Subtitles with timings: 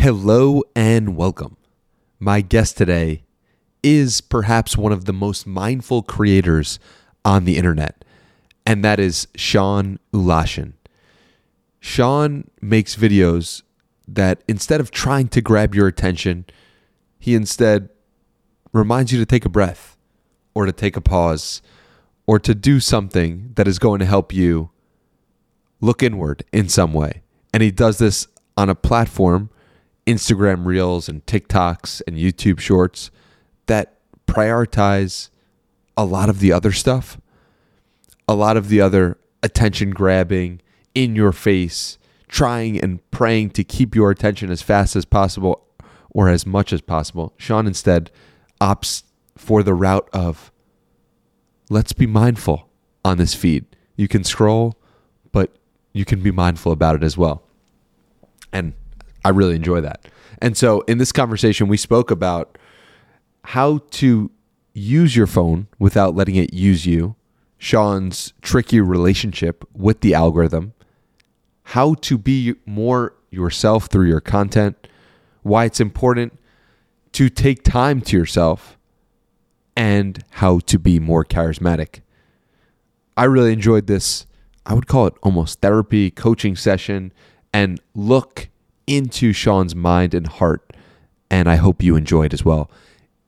[0.00, 1.58] Hello and welcome.
[2.18, 3.24] My guest today
[3.82, 6.78] is perhaps one of the most mindful creators
[7.22, 8.02] on the internet,
[8.64, 10.72] and that is Sean Oulashin.
[11.80, 13.60] Sean makes videos
[14.08, 16.46] that instead of trying to grab your attention,
[17.18, 17.90] he instead
[18.72, 19.98] reminds you to take a breath
[20.54, 21.60] or to take a pause
[22.26, 24.70] or to do something that is going to help you
[25.82, 27.20] look inward in some way.
[27.52, 29.50] And he does this on a platform
[30.06, 33.10] Instagram Reels and TikToks and YouTube Shorts
[33.66, 35.30] that prioritize
[35.96, 37.20] a lot of the other stuff,
[38.28, 40.60] a lot of the other attention grabbing,
[40.94, 45.66] in your face, trying and praying to keep your attention as fast as possible
[46.10, 47.32] or as much as possible.
[47.36, 48.10] Sean instead
[48.60, 49.04] opts
[49.36, 50.50] for the route of
[51.68, 52.68] let's be mindful
[53.04, 53.64] on this feed.
[53.96, 54.76] You can scroll,
[55.32, 55.50] but
[55.92, 57.42] you can be mindful about it as well.
[58.52, 58.74] And
[59.24, 60.06] I really enjoy that.
[60.40, 62.56] And so in this conversation, we spoke about
[63.44, 64.30] how to
[64.72, 67.16] use your phone without letting it use you,
[67.58, 70.72] Sean's tricky relationship with the algorithm,
[71.64, 74.86] how to be more yourself through your content,
[75.42, 76.38] why it's important
[77.12, 78.78] to take time to yourself,
[79.76, 82.00] and how to be more charismatic.
[83.16, 84.26] I really enjoyed this.
[84.66, 87.12] I would call it almost therapy, coaching session,
[87.52, 88.49] and look
[88.90, 90.72] into Sean's mind and heart.
[91.30, 92.70] And I hope you enjoy it as well.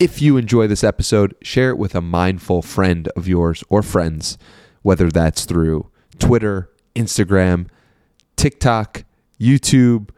[0.00, 4.36] If you enjoy this episode, share it with a mindful friend of yours or friends,
[4.82, 7.68] whether that's through Twitter, Instagram,
[8.34, 9.04] TikTok,
[9.40, 10.10] YouTube,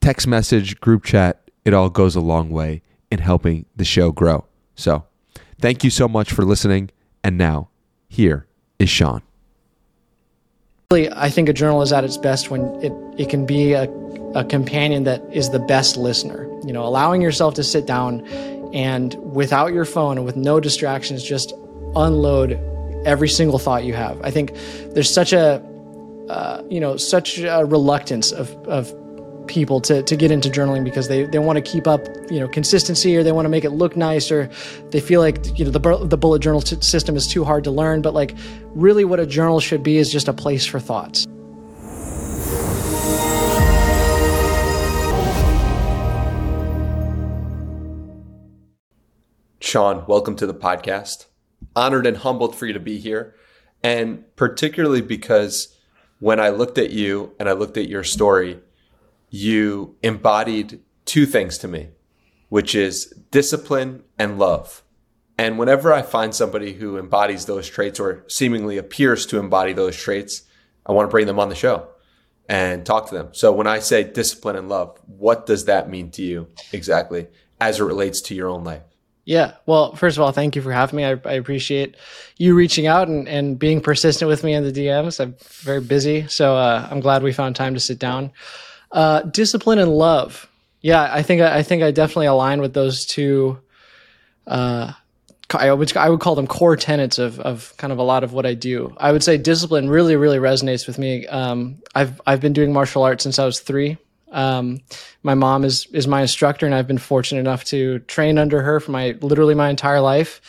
[0.00, 1.50] text message, group chat.
[1.66, 4.46] It all goes a long way in helping the show grow.
[4.74, 5.04] So,
[5.60, 6.90] thank you so much for listening.
[7.22, 7.68] And now,
[8.08, 8.46] here
[8.78, 9.22] is Sean.
[10.92, 13.84] I think a journal is at its best when it, it can be a,
[14.34, 16.44] a companion that is the best listener.
[16.64, 18.26] You know, allowing yourself to sit down
[18.74, 21.52] and without your phone and with no distractions, just
[21.96, 22.52] unload
[23.06, 24.20] every single thought you have.
[24.22, 24.52] I think
[24.94, 25.62] there's such a,
[26.28, 28.92] uh, you know, such a reluctance of, of
[29.52, 32.48] people to, to get into journaling because they, they want to keep up you know
[32.48, 34.48] consistency or they want to make it look nice or
[34.90, 37.70] they feel like you know the, the bullet journal t- system is too hard to
[37.70, 38.34] learn but like
[38.70, 41.26] really what a journal should be is just a place for thoughts
[49.60, 51.26] Sean, welcome to the podcast.
[51.76, 53.34] Honored and humbled for you to be here.
[53.82, 55.76] And particularly because
[56.20, 58.58] when I looked at you and I looked at your story,
[59.32, 61.88] you embodied two things to me,
[62.50, 64.84] which is discipline and love.
[65.38, 69.96] And whenever I find somebody who embodies those traits or seemingly appears to embody those
[69.96, 70.42] traits,
[70.84, 71.88] I want to bring them on the show
[72.46, 73.30] and talk to them.
[73.32, 77.28] So when I say discipline and love, what does that mean to you exactly
[77.58, 78.82] as it relates to your own life?
[79.24, 79.54] Yeah.
[79.64, 81.04] Well, first of all, thank you for having me.
[81.06, 81.96] I, I, appreciate
[82.36, 85.20] you reaching out and, and being persistent with me in the DMs.
[85.20, 86.26] I'm very busy.
[86.26, 88.32] So uh, I'm glad we found time to sit down.
[88.92, 90.48] Uh, discipline and love.
[90.82, 93.58] Yeah, I think I think I definitely align with those two.
[94.46, 94.92] Uh,
[95.54, 98.32] I would I would call them core tenets of of kind of a lot of
[98.32, 98.94] what I do.
[98.98, 101.26] I would say discipline really really resonates with me.
[101.28, 103.96] Um, I've I've been doing martial arts since I was three.
[104.32, 104.80] Um,
[105.22, 108.80] my mom is is my instructor, and I've been fortunate enough to train under her
[108.80, 110.40] for my literally my entire life.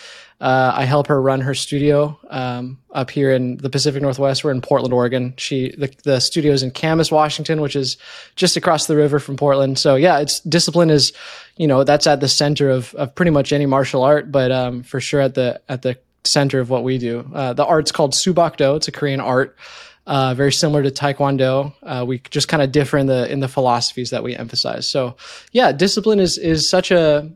[0.43, 4.43] Uh, I help her run her studio um, up here in the Pacific Northwest.
[4.43, 5.33] We're in Portland, Oregon.
[5.37, 7.95] She the, the studio is in Camas, Washington, which is
[8.35, 9.79] just across the river from Portland.
[9.79, 11.13] So yeah, it's discipline is,
[11.55, 14.83] you know, that's at the center of of pretty much any martial art, but um,
[14.83, 17.25] for sure at the at the center of what we do.
[17.33, 18.75] Uh, the art's called Soo Bahk Do.
[18.75, 19.57] It's a Korean art.
[20.05, 21.73] Uh, very similar to Taekwondo.
[21.81, 24.89] Uh, we just kind of differ in the in the philosophies that we emphasize.
[24.89, 25.15] So,
[25.53, 27.31] yeah, discipline is is such a,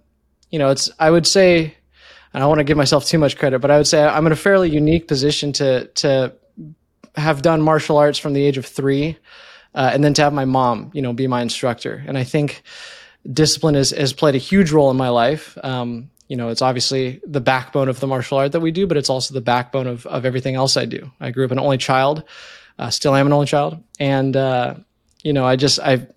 [0.51, 1.77] you know, it's I would say
[2.33, 4.31] I don't want to give myself too much credit, but I would say I'm in
[4.31, 6.33] a fairly unique position to to
[7.15, 9.17] have done martial arts from the age of three,
[9.73, 12.03] uh, and then to have my mom, you know, be my instructor.
[12.05, 12.63] And I think
[13.31, 15.57] discipline has has played a huge role in my life.
[15.63, 18.97] Um, you know, it's obviously the backbone of the martial art that we do, but
[18.97, 21.11] it's also the backbone of of everything else I do.
[21.19, 22.23] I grew up an only child,
[22.77, 24.75] uh, still am an only child, and uh,
[25.23, 26.11] you know, I just I've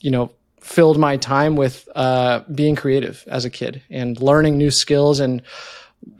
[0.00, 0.32] you know
[0.72, 5.42] filled my time with uh, being creative as a kid and learning new skills and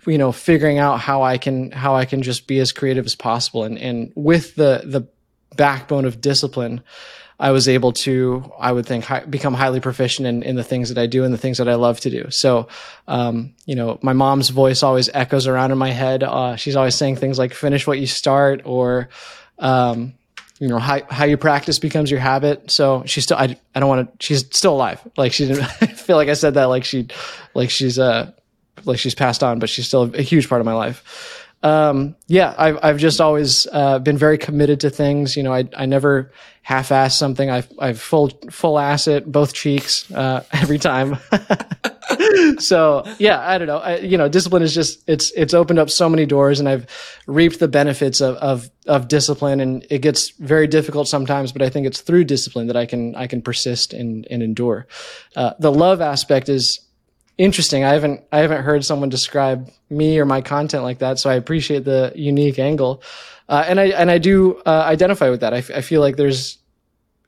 [0.07, 3.15] you know figuring out how I can how I can just be as creative as
[3.15, 3.65] possible.
[3.65, 5.09] And and with the the
[5.57, 6.83] backbone of discipline
[7.41, 10.91] I was able to I would think hi, become highly proficient in in the things
[10.91, 12.31] that I do and the things that I love to do.
[12.31, 12.69] So
[13.09, 16.23] um, you know my mom's voice always echoes around in my head.
[16.23, 19.09] Uh, she's always saying things like finish what you start or
[19.59, 20.15] um,
[20.63, 23.89] you know how, how you practice becomes your habit so she's still i, I don't
[23.89, 26.85] want to she's still alive like she didn't I feel like i said that like
[26.85, 27.09] she
[27.53, 28.31] like she's uh
[28.85, 32.55] like she's passed on but she's still a huge part of my life um, yeah,
[32.59, 35.37] I've, I've just always, uh, been very committed to things.
[35.37, 36.33] You know, I, I never
[36.63, 37.49] half-ass something.
[37.49, 41.19] I've, I've full, full ass it, both cheeks, uh, every time.
[42.59, 43.79] so yeah, I don't know.
[43.79, 46.87] I, you know, discipline is just, it's, it's opened up so many doors and I've
[47.27, 51.69] reaped the benefits of, of, of discipline and it gets very difficult sometimes, but I
[51.69, 54.87] think it's through discipline that I can, I can persist and, and endure.
[55.37, 56.81] Uh, the love aspect is,
[57.39, 57.85] interesting.
[57.85, 61.35] I haven't I haven't heard someone describe me or my content like that, so I
[61.35, 63.03] appreciate the unique angle,
[63.49, 65.55] uh, and I and I do uh, identify with that.
[65.55, 66.59] I, f- I feel like there's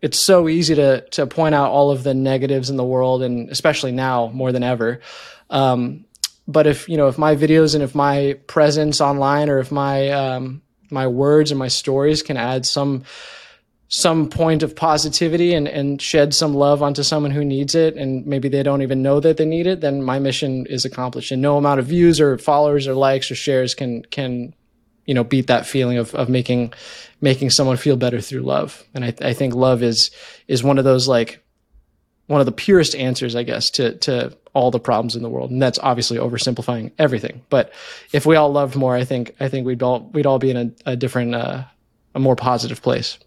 [0.05, 3.49] it's so easy to to point out all of the negatives in the world, and
[3.49, 5.01] especially now more than ever.
[5.49, 6.05] Um,
[6.47, 10.11] but if you know if my videos and if my presence online or if my
[10.11, 10.61] um,
[10.91, 13.05] my words and my stories can add some
[13.89, 18.27] some point of positivity and, and shed some love onto someone who needs it and
[18.27, 21.41] maybe they don't even know that they need it then my mission is accomplished and
[21.41, 24.53] no amount of views or followers or likes or shares can can
[25.07, 26.73] you know beat that feeling of, of making
[27.21, 30.11] making someone feel better through love and I, I think love is
[30.49, 31.43] is one of those like
[32.27, 35.51] one of the purest answers i guess to to all the problems in the world
[35.51, 37.73] and that's obviously oversimplifying everything but
[38.13, 40.57] if we all loved more i think i think we'd all we'd all be in
[40.57, 41.65] a, a different uh,
[42.15, 43.19] a more positive place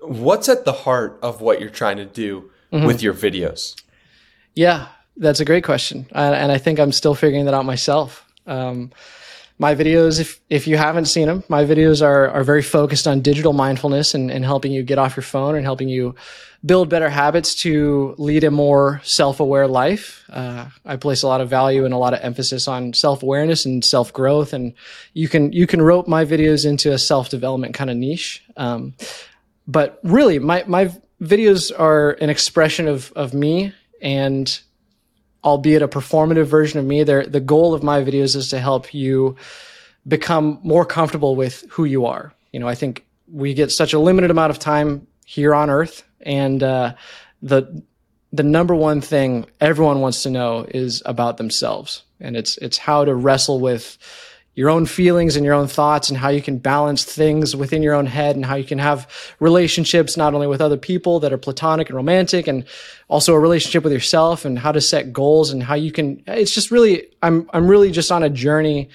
[0.00, 2.86] What's at the heart of what you're trying to do mm-hmm.
[2.86, 3.80] with your videos?
[4.54, 6.06] Yeah, that's a great question.
[6.12, 8.24] and I think I'm still figuring that out myself.
[8.46, 8.92] Um,
[9.58, 13.20] my videos, if, if you haven't seen them, my videos are, are very focused on
[13.20, 16.14] digital mindfulness and, and helping you get off your phone and helping you
[16.64, 20.24] build better habits to lead a more self-aware life.
[20.28, 23.84] Uh, I place a lot of value and a lot of emphasis on self-awareness and
[23.84, 24.52] self-growth.
[24.52, 24.74] And
[25.12, 28.42] you can, you can rope my videos into a self-development kind of niche.
[28.56, 28.94] Um,
[29.68, 30.90] but really my my
[31.22, 34.60] videos are an expression of of me and
[35.44, 39.36] albeit a performative version of me the goal of my videos is to help you
[40.06, 42.32] become more comfortable with who you are.
[42.52, 46.02] You know i think we get such a limited amount of time here on earth
[46.22, 46.94] and uh,
[47.42, 47.82] the
[48.32, 52.02] the number one thing everyone wants to know is about themselves.
[52.20, 53.96] And it's it's how to wrestle with
[54.58, 57.94] your own feelings and your own thoughts and how you can balance things within your
[57.94, 59.08] own head and how you can have
[59.38, 62.64] relationships not only with other people that are platonic and romantic and
[63.06, 66.52] also a relationship with yourself and how to set goals and how you can it's
[66.52, 68.88] just really I'm I'm really just on a journey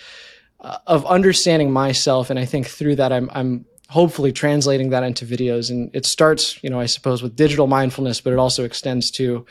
[0.59, 5.23] uh, of understanding myself and I think through that I'm I'm hopefully translating that into
[5.23, 9.11] videos and it starts you know I suppose with digital mindfulness but it also extends
[9.11, 9.45] to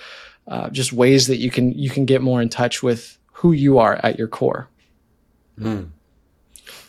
[0.47, 3.79] uh, just ways that you can you can get more in touch with who you
[3.79, 4.69] are at your core.
[5.58, 5.88] Mm.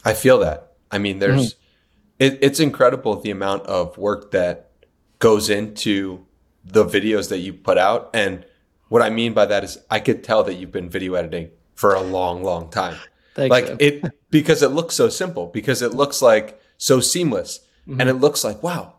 [0.06, 0.74] I feel that.
[0.92, 2.24] I mean, there's, mm-hmm.
[2.26, 4.72] it, it's incredible the amount of work that
[5.20, 6.26] goes into
[6.66, 8.10] the videos that you put out.
[8.14, 8.46] And
[8.90, 11.94] what I mean by that is I could tell that you've been video editing for
[11.94, 12.98] a long, long time.
[13.36, 18.00] Thanks, like it, because it looks so simple, because it looks like so seamless mm-hmm.
[18.00, 18.96] and it looks like, wow,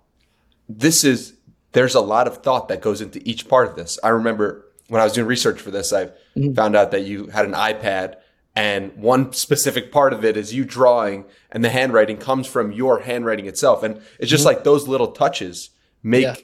[0.69, 1.35] this is,
[1.73, 3.99] there's a lot of thought that goes into each part of this.
[4.03, 6.55] I remember when I was doing research for this, I mm-hmm.
[6.55, 8.17] found out that you had an iPad
[8.57, 13.01] and one specific part of it is you drawing and the handwriting comes from your
[13.01, 13.83] handwriting itself.
[13.83, 14.55] And it's just mm-hmm.
[14.55, 15.71] like those little touches
[16.03, 16.37] make yeah.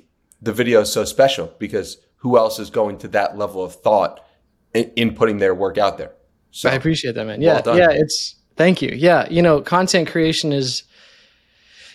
[0.43, 4.25] the video so special because who else is going to that level of thought
[4.75, 6.13] in, in putting their work out there?
[6.51, 7.41] So i appreciate that man.
[7.41, 7.63] Yeah.
[7.65, 8.91] well yeah it's thank you.
[8.93, 10.83] Yeah you know content creation is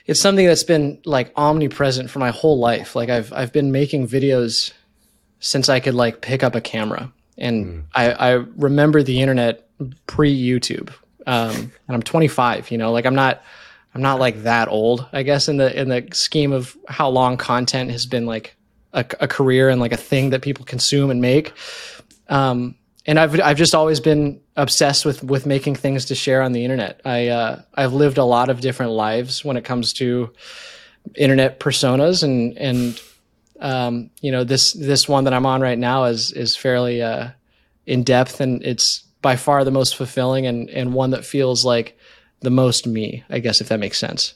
[0.05, 2.95] it's something that's been like omnipresent for my whole life.
[2.95, 4.71] Like i've i've been making videos
[5.39, 7.83] since i could like pick up a camera and mm.
[7.93, 9.67] I, I remember the internet
[10.07, 10.91] pre YouTube.
[11.27, 11.55] Um,
[11.87, 13.41] and I'm 25, you know, like I'm not,
[13.93, 17.37] I'm not like that old, I guess, in the, in the scheme of how long
[17.37, 18.55] content has been like
[18.93, 21.53] a, a career and like a thing that people consume and make.
[22.29, 22.75] Um,
[23.07, 26.63] and I've, I've just always been obsessed with, with making things to share on the
[26.63, 27.01] internet.
[27.05, 30.31] I, uh, I've lived a lot of different lives when it comes to
[31.15, 33.01] internet personas and, and,
[33.59, 37.29] um, you know, this, this one that I'm on right now is, is fairly, uh,
[37.85, 41.97] in depth and it's, by far the most fulfilling and, and one that feels like
[42.41, 44.35] the most me, I guess, if that makes sense.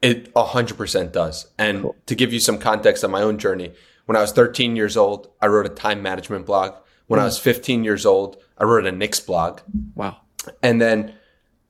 [0.00, 1.48] It a 100% does.
[1.58, 1.96] And cool.
[2.06, 3.72] to give you some context on my own journey,
[4.06, 6.74] when I was 13 years old, I wrote a time management blog.
[7.06, 7.22] When mm.
[7.22, 9.60] I was 15 years old, I wrote a Knicks blog.
[9.94, 10.18] Wow.
[10.62, 11.14] And then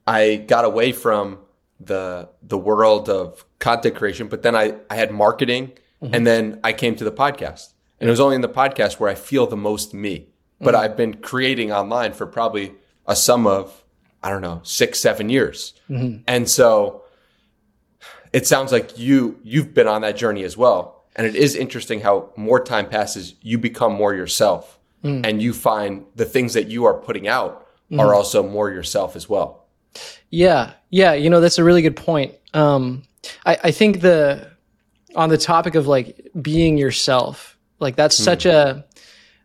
[0.06, 1.38] I got away from
[1.80, 5.72] the the world of content creation, but then I, I had marketing
[6.02, 6.14] mm-hmm.
[6.14, 7.72] and then I came to the podcast.
[8.00, 10.32] And it was only in the podcast where I feel the most me
[10.62, 10.84] but mm-hmm.
[10.84, 12.72] I've been creating online for probably
[13.06, 13.84] a sum of,
[14.22, 15.74] I don't know, six, seven years.
[15.90, 16.22] Mm-hmm.
[16.26, 17.02] And so
[18.32, 21.04] it sounds like you you've been on that journey as well.
[21.14, 25.26] And it is interesting how more time passes, you become more yourself, mm.
[25.26, 28.00] and you find the things that you are putting out mm.
[28.00, 29.66] are also more yourself as well.
[30.30, 32.34] Yeah, yeah, you know that's a really good point.
[32.54, 33.02] Um,
[33.44, 34.51] I, I think the
[35.14, 38.24] on the topic of like being yourself, like that's mm.
[38.24, 38.84] such a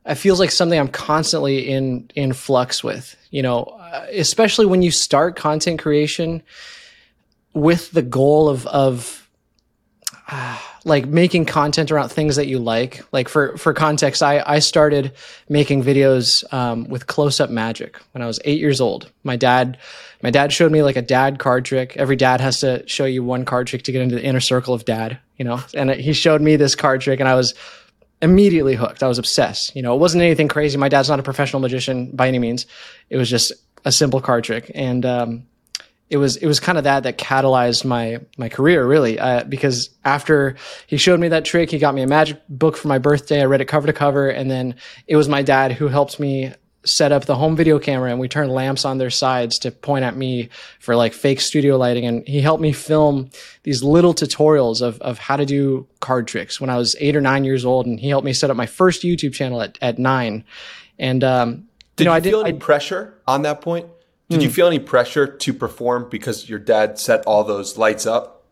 [0.06, 3.16] it feels like something I'm constantly in in flux with.
[3.32, 6.42] You know, uh, especially when you start content creation
[7.54, 9.30] with the goal of of
[10.30, 13.04] uh, like making content around things that you like.
[13.12, 15.14] Like for for context, I I started
[15.50, 19.12] making videos um, with close up magic when I was eight years old.
[19.24, 19.78] My dad
[20.24, 21.96] my dad showed me like a dad card trick.
[21.98, 24.74] Every dad has to show you one card trick to get into the inner circle
[24.74, 25.62] of dad, you know.
[25.74, 27.54] And he showed me this card trick, and I was
[28.22, 29.04] immediately hooked.
[29.04, 29.76] I was obsessed.
[29.76, 30.78] You know, it wasn't anything crazy.
[30.78, 32.66] My dad's not a professional magician by any means.
[33.10, 33.52] It was just
[33.86, 35.44] a simple card trick, and um,
[36.10, 39.90] it was it was kind of that that catalyzed my my career really uh, because
[40.06, 40.56] after
[40.88, 43.42] he showed me that trick he got me a magic book for my birthday.
[43.42, 44.76] I read it cover to cover and then
[45.08, 46.54] it was my dad who helped me
[46.86, 50.06] set up the home video camera and we turned lamps on their sides to point
[50.06, 50.48] at me
[50.80, 52.06] for like fake studio lighting.
[52.06, 53.30] And he helped me film
[53.64, 57.22] these little tutorials of of how to do card tricks when i was eight or
[57.22, 57.86] nine years old.
[57.86, 60.46] And he helped me set up my first youtube channel at, at nine.
[60.98, 63.88] And um, did you, know, you I feel any I, pressure on that point
[64.30, 64.44] did mm.
[64.44, 64.54] you hmm.
[64.54, 68.46] feel any pressure to perform because your dad set all those lights up?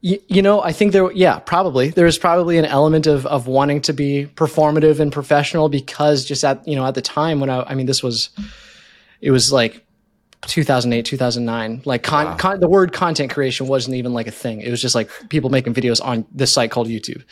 [0.00, 3.46] You, you know, I think there, yeah, probably there was probably an element of of
[3.46, 7.50] wanting to be performative and professional because just at you know at the time when
[7.50, 8.30] I, I mean, this was,
[9.20, 9.84] it was like
[10.42, 12.36] 2008 2009 like con, wow.
[12.36, 15.50] con, the word content creation wasn't even like a thing it was just like people
[15.50, 17.24] making videos on this site called youtube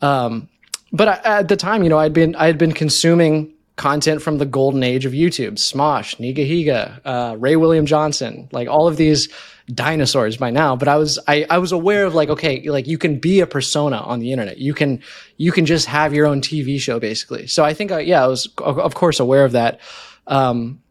[0.00, 0.48] um,
[0.92, 4.36] but I, at the time you know i'd been i had been consuming content from
[4.36, 9.28] the golden age of YouTube, Smosh, Nigahiga, uh, Ray William Johnson, like all of these
[9.72, 10.76] dinosaurs by now.
[10.76, 13.46] But I was I, I was aware of like okay, like you can be a
[13.46, 14.58] persona on the internet.
[14.58, 15.00] You can
[15.38, 17.46] you can just have your own TV show basically.
[17.46, 19.80] So I think uh, yeah, I was of course aware of that.
[20.26, 20.82] Um,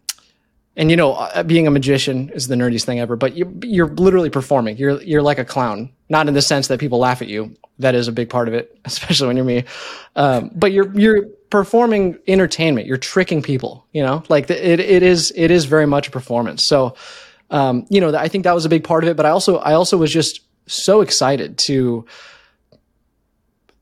[0.78, 3.16] and you know, uh, being a magician is the nerdiest thing ever.
[3.16, 4.78] But you, you're literally performing.
[4.78, 7.56] You're you're like a clown, not in the sense that people laugh at you.
[7.80, 9.66] That is a big part of it, especially when you're me.
[10.16, 12.88] Um, but you're you're performing entertainment.
[12.88, 16.66] You're tricking people, you know, like it, it is, it is very much a performance.
[16.66, 16.96] So,
[17.50, 19.58] um, you know, I think that was a big part of it, but I also,
[19.58, 22.06] I also was just so excited to,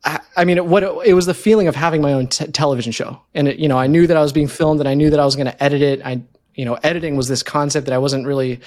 [0.04, 2.46] I, I mean, it, what it, it, was the feeling of having my own t-
[2.46, 3.20] television show.
[3.34, 5.18] And it, you know, I knew that I was being filmed and I knew that
[5.18, 6.00] I was going to edit it.
[6.04, 6.22] I,
[6.54, 8.60] you know, editing was this concept that I wasn't really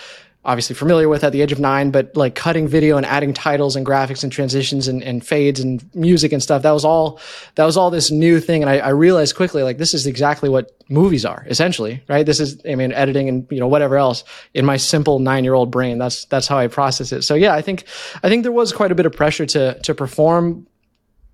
[0.46, 3.76] obviously familiar with at the age of nine, but like cutting video and adding titles
[3.76, 6.62] and graphics and transitions and, and fades and music and stuff.
[6.62, 7.20] That was all,
[7.56, 8.64] that was all this new thing.
[8.64, 12.26] And I, I, realized quickly, like, this is exactly what movies are essentially, right?
[12.26, 15.56] This is, I mean, editing and, you know, whatever else in my simple nine year
[15.56, 15.98] old brain.
[15.98, 17.24] That's, that's how I process it.
[17.24, 17.84] So yeah, I think,
[18.24, 20.68] I think there was quite a bit of pressure to, to perform.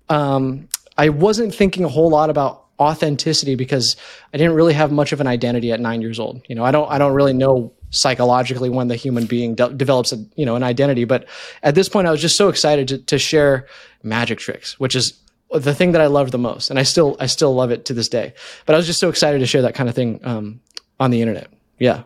[0.08, 3.96] Um, I wasn't thinking a whole lot about authenticity because
[4.34, 6.42] I didn't really have much of an identity at nine years old.
[6.48, 10.12] You know, I don't, I don't really know psychologically when the human being de- develops
[10.12, 11.04] a, you know, an identity.
[11.04, 11.26] But
[11.62, 13.66] at this point, I was just so excited to, to share
[14.02, 15.18] magic tricks, which is
[15.52, 16.70] the thing that I love the most.
[16.70, 18.34] And I still, I still love it to this day,
[18.66, 20.60] but I was just so excited to share that kind of thing, um,
[20.98, 21.48] on the internet.
[21.78, 22.04] Yeah.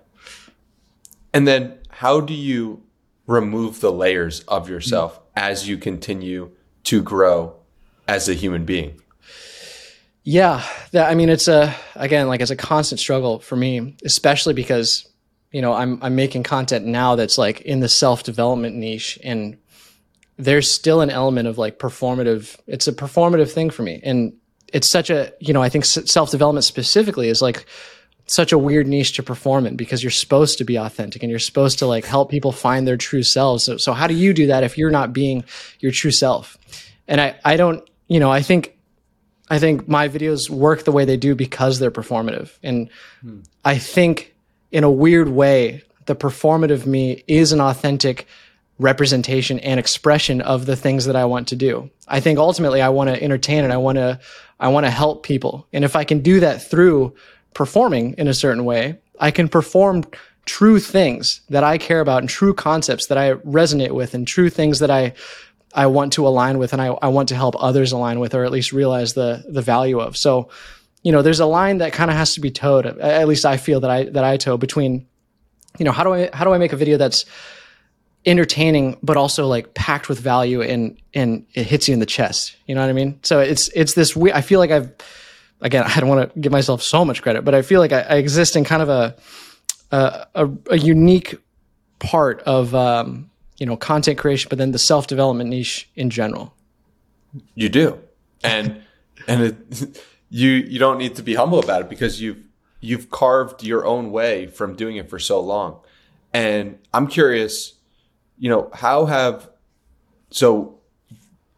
[1.33, 2.83] And then how do you
[3.27, 5.39] remove the layers of yourself mm-hmm.
[5.39, 6.51] as you continue
[6.85, 7.55] to grow
[8.09, 9.01] as a human being?
[10.23, 14.55] Yeah, that, I mean, it's a again like it's a constant struggle for me, especially
[14.55, 15.09] because
[15.53, 19.57] you know I'm I'm making content now that's like in the self development niche, and
[20.37, 22.57] there's still an element of like performative.
[22.67, 24.33] It's a performative thing for me, and
[24.73, 27.67] it's such a you know I think self development specifically is like
[28.31, 31.41] such a weird niche to perform in because you're supposed to be authentic and you're
[31.41, 33.65] supposed to like help people find their true selves.
[33.65, 35.43] So, so how do you do that if you're not being
[35.81, 36.57] your true self?
[37.09, 38.79] And I, I don't, you know, I think
[39.51, 42.57] I think my videos work the way they do because they're performative.
[42.63, 42.89] And
[43.21, 43.41] hmm.
[43.65, 44.33] I think
[44.73, 48.27] in a weird way, the performative me is an authentic
[48.79, 51.91] representation and expression of the things that I want to do.
[52.09, 54.19] I think ultimately I want to entertain and I want to,
[54.59, 55.67] I want to help people.
[55.73, 57.15] And if I can do that through
[57.53, 60.05] performing in a certain way, I can perform
[60.47, 64.51] true things that I care about and true concepts that I resonate with and true
[64.51, 65.13] things that I
[65.73, 68.45] I want to align with and I, I want to help others align with or
[68.45, 70.17] at least realize the the value of.
[70.17, 70.49] So,
[71.03, 72.87] you know, there's a line that kind of has to be toed.
[72.87, 75.07] At least I feel that I that I toe between,
[75.79, 77.25] you know, how do I how do I make a video that's
[78.27, 82.57] entertaining but also like packed with value and and it hits you in the chest.
[82.67, 83.19] You know what I mean?
[83.23, 84.93] So it's it's this we I feel like I've
[85.61, 88.01] again I don't want to give myself so much credit, but I feel like I,
[88.01, 89.17] I exist in kind of a
[89.93, 91.37] a, a, a unique
[91.99, 96.55] part of um, you know content creation, but then the self development niche in general.
[97.55, 97.99] You do,
[98.43, 98.83] and
[99.29, 102.39] and it, you you don't need to be humble about it because you've
[102.81, 105.81] you've carved your own way from doing it for so long.
[106.33, 107.75] And I'm curious,
[108.39, 109.51] you know, how have
[110.31, 110.79] so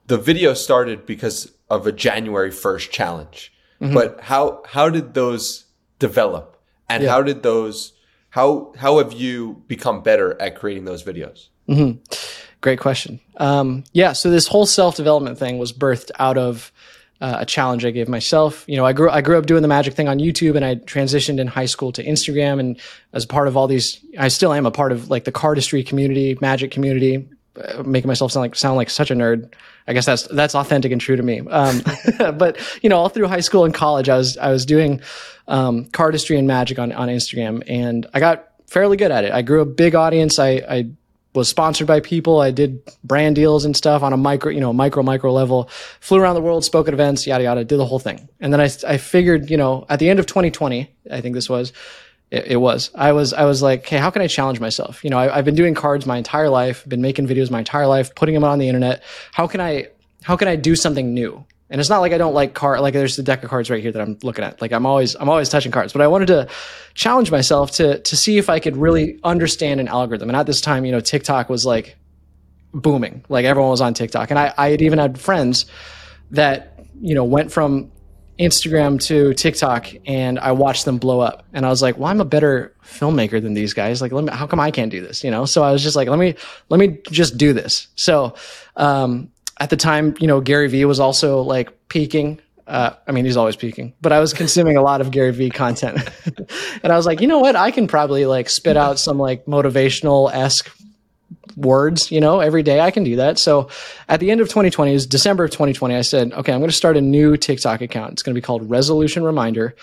[0.06, 3.52] the video started because of a January 1st challenge.
[3.80, 3.94] Mm-hmm.
[3.94, 5.66] But how how did those
[5.98, 6.56] develop?
[6.88, 7.10] And yeah.
[7.10, 7.92] how did those
[8.30, 11.48] how how have you become better at creating those videos?
[11.68, 12.00] Mm-hmm.
[12.62, 13.20] Great question.
[13.38, 16.72] Um, yeah, so this whole self development thing was birthed out of
[17.22, 18.64] uh, a challenge I gave myself.
[18.66, 20.74] You know, I grew I grew up doing the magic thing on YouTube, and I
[20.74, 22.58] transitioned in high school to Instagram.
[22.58, 22.80] And
[23.12, 26.36] as part of all these, I still am a part of like the cardistry community,
[26.40, 27.28] magic community.
[27.54, 29.52] Uh, making myself sound like sound like such a nerd.
[29.86, 31.40] I guess that's that's authentic and true to me.
[31.48, 31.82] Um,
[32.18, 35.00] but you know, all through high school and college, I was I was doing
[35.46, 39.32] um, cardistry and magic on on Instagram, and I got fairly good at it.
[39.32, 40.38] I grew a big audience.
[40.38, 40.90] I, I
[41.34, 42.40] was sponsored by people.
[42.40, 45.70] I did brand deals and stuff on a micro, you know, micro, micro level,
[46.00, 48.28] flew around the world, spoke at events, yada, yada, did the whole thing.
[48.40, 51.48] And then I, I figured, you know, at the end of 2020, I think this
[51.48, 51.72] was,
[52.30, 55.02] it, it was, I was, I was like, hey, how can I challenge myself?
[55.04, 57.86] You know, I, I've been doing cards my entire life, been making videos my entire
[57.86, 59.02] life, putting them on the internet.
[59.32, 59.88] How can I,
[60.22, 61.44] how can I do something new?
[61.72, 62.80] And it's not like I don't like card.
[62.80, 64.60] Like there's the deck of cards right here that I'm looking at.
[64.60, 66.46] Like I'm always I'm always touching cards, but I wanted to
[66.92, 70.28] challenge myself to to see if I could really understand an algorithm.
[70.28, 71.96] And at this time, you know, TikTok was like
[72.74, 73.24] booming.
[73.30, 75.64] Like everyone was on TikTok, and I I had even had friends
[76.30, 77.90] that you know went from
[78.38, 81.46] Instagram to TikTok, and I watched them blow up.
[81.54, 84.02] And I was like, well, I'm a better filmmaker than these guys.
[84.02, 85.24] Like, me, how come I can't do this?
[85.24, 85.46] You know?
[85.46, 86.34] So I was just like, let me
[86.68, 87.88] let me just do this.
[87.94, 88.34] So
[88.76, 89.31] um,
[89.62, 92.40] at the time, you know, Gary Vee was also like peaking.
[92.66, 95.50] Uh, I mean, he's always peaking, but I was consuming a lot of Gary Vee
[95.50, 96.00] content.
[96.82, 97.54] and I was like, you know what?
[97.54, 100.68] I can probably like spit out some like motivational esque
[101.56, 102.80] words, you know, every day.
[102.80, 103.38] I can do that.
[103.38, 103.68] So
[104.08, 106.70] at the end of 2020, it was December of 2020, I said, okay, I'm going
[106.70, 108.12] to start a new TikTok account.
[108.12, 109.74] It's going to be called Resolution Reminder.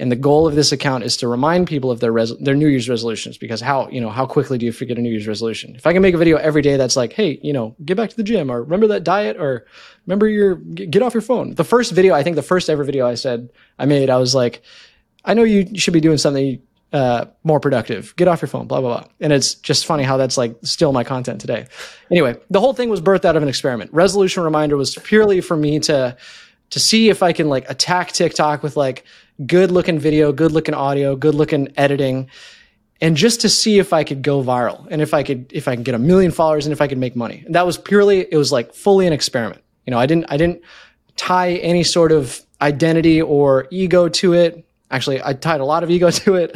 [0.00, 2.68] And the goal of this account is to remind people of their res- their New
[2.68, 5.74] Year's resolutions because how, you know, how quickly do you forget a New Year's resolution?
[5.74, 8.10] If I can make a video every day that's like, hey, you know, get back
[8.10, 9.66] to the gym or remember that diet or
[10.06, 11.54] remember your, get off your phone.
[11.54, 14.36] The first video, I think the first ever video I said I made, I was
[14.36, 14.62] like,
[15.24, 18.14] I know you should be doing something uh, more productive.
[18.16, 19.08] Get off your phone, blah, blah, blah.
[19.20, 21.66] And it's just funny how that's like still my content today.
[22.10, 23.92] Anyway, the whole thing was birthed out of an experiment.
[23.92, 26.16] Resolution reminder was purely for me to,
[26.70, 29.04] to see if I can like attack TikTok with like
[29.46, 32.30] good looking video, good looking audio, good looking editing,
[33.00, 35.74] and just to see if I could go viral and if I could, if I
[35.74, 37.42] can get a million followers and if I could make money.
[37.46, 39.62] And that was purely, it was like fully an experiment.
[39.86, 40.62] You know, I didn't, I didn't
[41.16, 45.90] tie any sort of identity or ego to it actually i tied a lot of
[45.90, 46.52] ego to it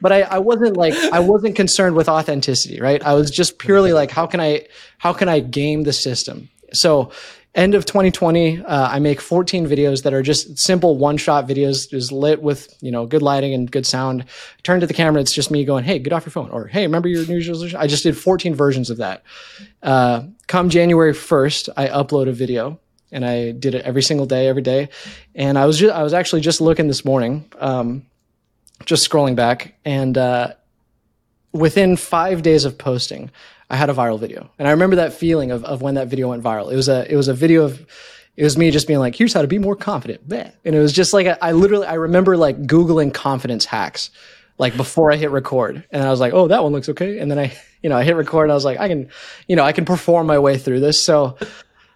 [0.00, 3.02] but I, I wasn't like i wasn't concerned with authenticity right?
[3.02, 4.66] I was just purely like how can i
[4.98, 6.48] how can i game the system?
[6.72, 7.12] So
[7.54, 11.90] end of 2020 uh, i make 14 videos that are just simple one shot videos
[11.90, 14.24] just lit with you know good lighting and good sound.
[14.62, 16.82] Turn to the camera it's just me going hey get off your phone or hey
[16.82, 17.78] remember your new resolution?
[17.78, 19.22] I just did 14 versions of that.
[19.82, 22.78] Uh, come january 1st i upload a video
[23.12, 24.88] and I did it every single day, every day.
[25.34, 28.06] And I was just, I was actually just looking this morning, um,
[28.84, 30.54] just scrolling back, and uh,
[31.52, 33.30] within five days of posting,
[33.70, 34.50] I had a viral video.
[34.58, 36.72] And I remember that feeling of of when that video went viral.
[36.72, 37.86] It was a it was a video of
[38.36, 40.22] it was me just being like, here's how to be more confident.
[40.64, 44.10] And it was just like I literally I remember like googling confidence hacks
[44.58, 47.18] like before I hit record, and I was like, oh, that one looks okay.
[47.18, 49.08] And then I you know I hit record, and I was like, I can
[49.48, 51.02] you know I can perform my way through this.
[51.02, 51.36] So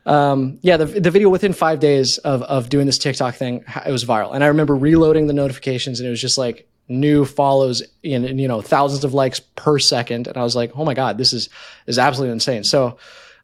[0.06, 3.90] um, yeah, the, the video within five days of, of doing this TikTok thing, it
[3.90, 4.34] was viral.
[4.34, 8.46] And I remember reloading the notifications and it was just like new follows and, you
[8.46, 10.28] know, thousands of likes per second.
[10.28, 11.48] And I was like, oh my God, this is,
[11.86, 12.62] is absolutely insane.
[12.62, 12.98] So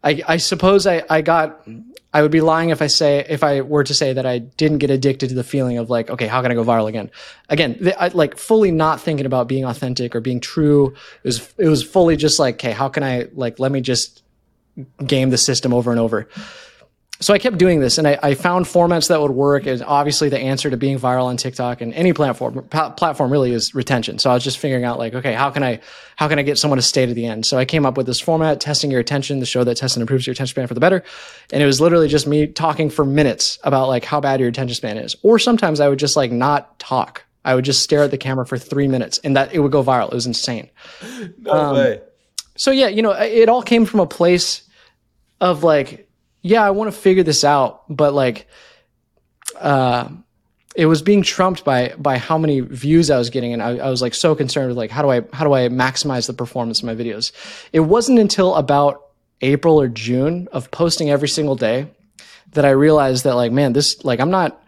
[0.04, 1.66] I, I suppose I, I got,
[2.14, 4.78] I would be lying if I say, if I were to say that I didn't
[4.78, 7.10] get addicted to the feeling of like, okay, how can I go viral again?
[7.48, 10.94] Again, the, I, like fully not thinking about being authentic or being true.
[11.24, 14.21] It was, it was fully just like, okay, how can I, like, let me just
[15.04, 16.28] game the system over and over.
[17.22, 19.66] So I kept doing this and I, I, found formats that would work.
[19.66, 23.76] And obviously the answer to being viral on TikTok and any platform platform really is
[23.76, 24.18] retention.
[24.18, 25.80] So I was just figuring out like, okay, how can I
[26.16, 27.46] how can I get someone to stay to the end?
[27.46, 30.00] So I came up with this format, testing your attention, the show that tests and
[30.00, 31.04] improves your attention span for the better.
[31.52, 34.74] And it was literally just me talking for minutes about like how bad your attention
[34.74, 35.14] span is.
[35.22, 37.24] Or sometimes I would just like not talk.
[37.44, 39.84] I would just stare at the camera for three minutes and that it would go
[39.84, 40.08] viral.
[40.08, 40.70] It was insane.
[41.38, 42.00] No um, way
[42.56, 44.62] so yeah, you know, it all came from a place
[45.40, 46.08] of like,
[46.42, 48.46] yeah, I want to figure this out, but like,
[49.58, 50.08] uh,
[50.74, 53.90] it was being trumped by by how many views I was getting, and I, I,
[53.90, 56.80] was like so concerned with like how do I how do I maximize the performance
[56.80, 57.32] of my videos.
[57.72, 59.02] It wasn't until about
[59.42, 61.88] April or June of posting every single day
[62.52, 64.61] that I realized that like, man, this like I'm not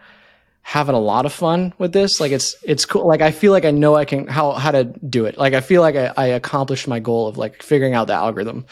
[0.65, 2.21] having a lot of fun with this.
[2.21, 3.07] Like it's it's cool.
[3.07, 5.39] Like I feel like I know I can how how to do it.
[5.39, 8.65] Like I feel like I, I accomplished my goal of like figuring out the algorithm.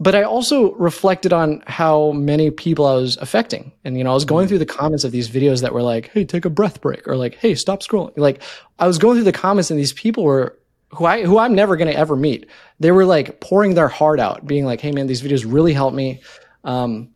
[0.00, 3.70] But I also reflected on how many people I was affecting.
[3.84, 6.08] And you know, I was going through the comments of these videos that were like,
[6.08, 8.42] "Hey, take a breath break," or like, "Hey, stop scrolling." Like
[8.78, 11.76] I was going through the comments, and these people were who I who I'm never
[11.76, 12.48] going to ever meet.
[12.80, 15.94] They were like pouring their heart out, being like, "Hey, man, these videos really helped
[15.94, 16.22] me."
[16.64, 17.10] Um,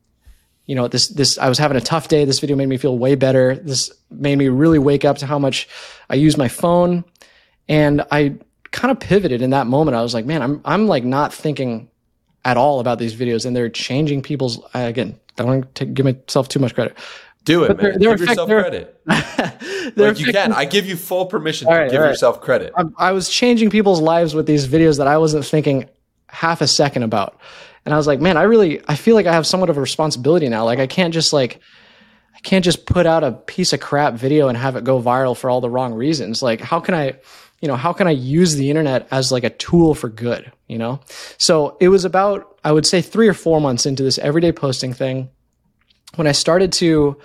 [0.68, 2.24] you know, this this I was having a tough day.
[2.24, 3.56] This video made me feel way better.
[3.56, 5.66] This made me really wake up to how much
[6.08, 7.04] I use my phone,
[7.68, 8.36] and I
[8.70, 9.96] kind of pivoted in that moment.
[9.96, 11.88] I was like, man, I'm I'm like not thinking
[12.44, 14.60] at all about these videos, and they're changing people's.
[14.74, 16.96] I, again, don't want to give myself too much credit.
[17.44, 17.84] Do it, But man.
[17.84, 19.96] they're- they're give yourself effect- they're- credit.
[19.96, 20.52] Like you can.
[20.52, 22.08] I give you full permission All to give right.
[22.10, 22.74] yourself credit.
[22.76, 25.88] I, I was changing people's lives with these videos that I wasn't thinking
[26.28, 27.40] half a second about.
[27.88, 29.80] And I was like, man, I really, I feel like I have somewhat of a
[29.80, 30.66] responsibility now.
[30.66, 31.58] Like I can't just like,
[32.36, 35.34] I can't just put out a piece of crap video and have it go viral
[35.34, 36.42] for all the wrong reasons.
[36.42, 37.14] Like how can I,
[37.62, 40.76] you know, how can I use the internet as like a tool for good, you
[40.76, 41.00] know?
[41.38, 44.92] So it was about, I would say three or four months into this everyday posting
[44.92, 45.30] thing
[46.16, 47.16] when I started to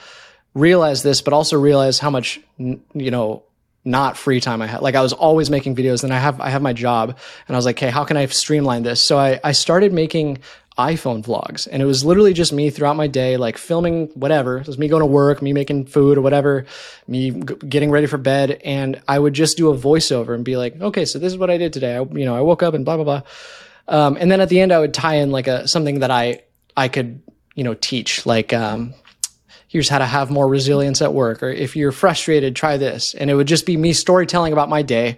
[0.53, 3.43] realize this, but also realize how much, you know,
[3.85, 4.81] not free time I had.
[4.81, 7.17] Like I was always making videos and I have, I have my job
[7.47, 9.01] and I was like, okay, how can I streamline this?
[9.01, 10.39] So I, I started making
[10.77, 14.57] iPhone vlogs and it was literally just me throughout my day, like filming whatever.
[14.57, 16.65] It was me going to work, me making food or whatever,
[17.07, 18.61] me g- getting ready for bed.
[18.63, 21.49] And I would just do a voiceover and be like, okay, so this is what
[21.49, 21.95] I did today.
[21.97, 23.21] I, you know, I woke up and blah, blah, blah.
[23.87, 26.41] Um, and then at the end, I would tie in like a, something that I,
[26.75, 27.21] I could,
[27.53, 28.93] you know, teach like, um,
[29.73, 33.15] here's how to have more resilience at work or if you're frustrated try this.
[33.15, 35.17] And it would just be me storytelling about my day.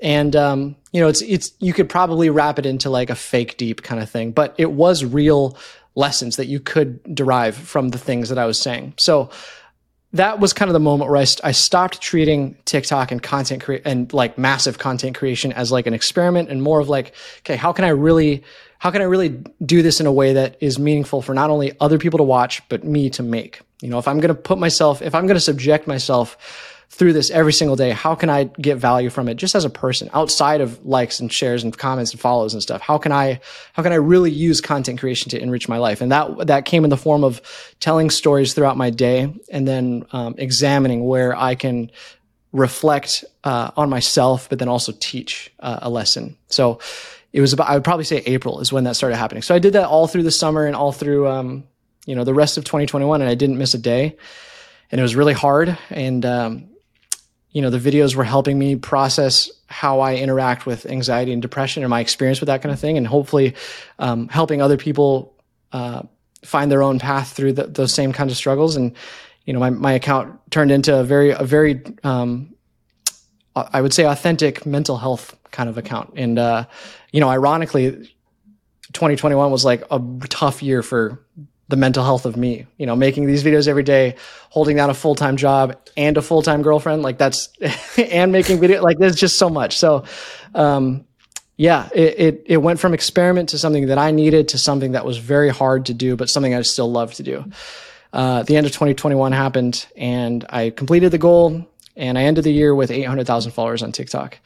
[0.00, 3.56] And um, you know it's it's you could probably wrap it into like a fake
[3.56, 5.58] deep kind of thing but it was real
[5.94, 8.94] lessons that you could derive from the things that i was saying.
[8.98, 9.30] So
[10.12, 13.84] that was kind of the moment where I, I stopped treating TikTok and content cre-
[13.84, 17.72] and like massive content creation as like an experiment and more of like, okay, how
[17.72, 18.44] can I really,
[18.78, 21.72] how can I really do this in a way that is meaningful for not only
[21.80, 23.60] other people to watch, but me to make?
[23.80, 27.12] You know, if I'm going to put myself, if I'm going to subject myself through
[27.12, 30.08] this every single day, how can I get value from it just as a person
[30.14, 32.80] outside of likes and shares and comments and follows and stuff?
[32.80, 33.40] How can I,
[33.72, 36.00] how can I really use content creation to enrich my life?
[36.00, 37.42] And that, that came in the form of
[37.80, 41.90] telling stories throughout my day and then um, examining where I can
[42.56, 46.36] reflect uh, on myself, but then also teach uh, a lesson.
[46.48, 46.80] So
[47.32, 49.42] it was about, I would probably say April is when that started happening.
[49.42, 51.64] So I did that all through the summer and all through, um,
[52.06, 54.16] you know, the rest of 2021 and I didn't miss a day
[54.90, 55.76] and it was really hard.
[55.90, 56.68] And, um,
[57.50, 61.82] you know, the videos were helping me process how I interact with anxiety and depression
[61.82, 63.54] and my experience with that kind of thing, and hopefully
[63.98, 65.34] um, helping other people
[65.72, 66.02] uh,
[66.44, 68.76] find their own path through the, those same kinds of struggles.
[68.76, 68.94] And
[69.46, 72.54] you know, my my account turned into a very a very um,
[73.54, 76.14] I would say authentic mental health kind of account.
[76.16, 76.66] And uh,
[77.12, 77.90] you know, ironically,
[78.92, 81.24] 2021 was like a tough year for
[81.68, 82.66] the mental health of me.
[82.76, 84.16] You know, making these videos every day,
[84.50, 87.48] holding down a full time job and a full time girlfriend, like that's
[87.96, 89.78] and making video like there's just so much.
[89.78, 90.04] So,
[90.54, 91.06] um,
[91.56, 95.06] yeah, it, it it went from experiment to something that I needed to something that
[95.06, 97.44] was very hard to do, but something I still love to do.
[98.16, 102.50] Uh, the end of 2021 happened, and I completed the goal, and I ended the
[102.50, 104.38] year with 800,000 followers on TikTok.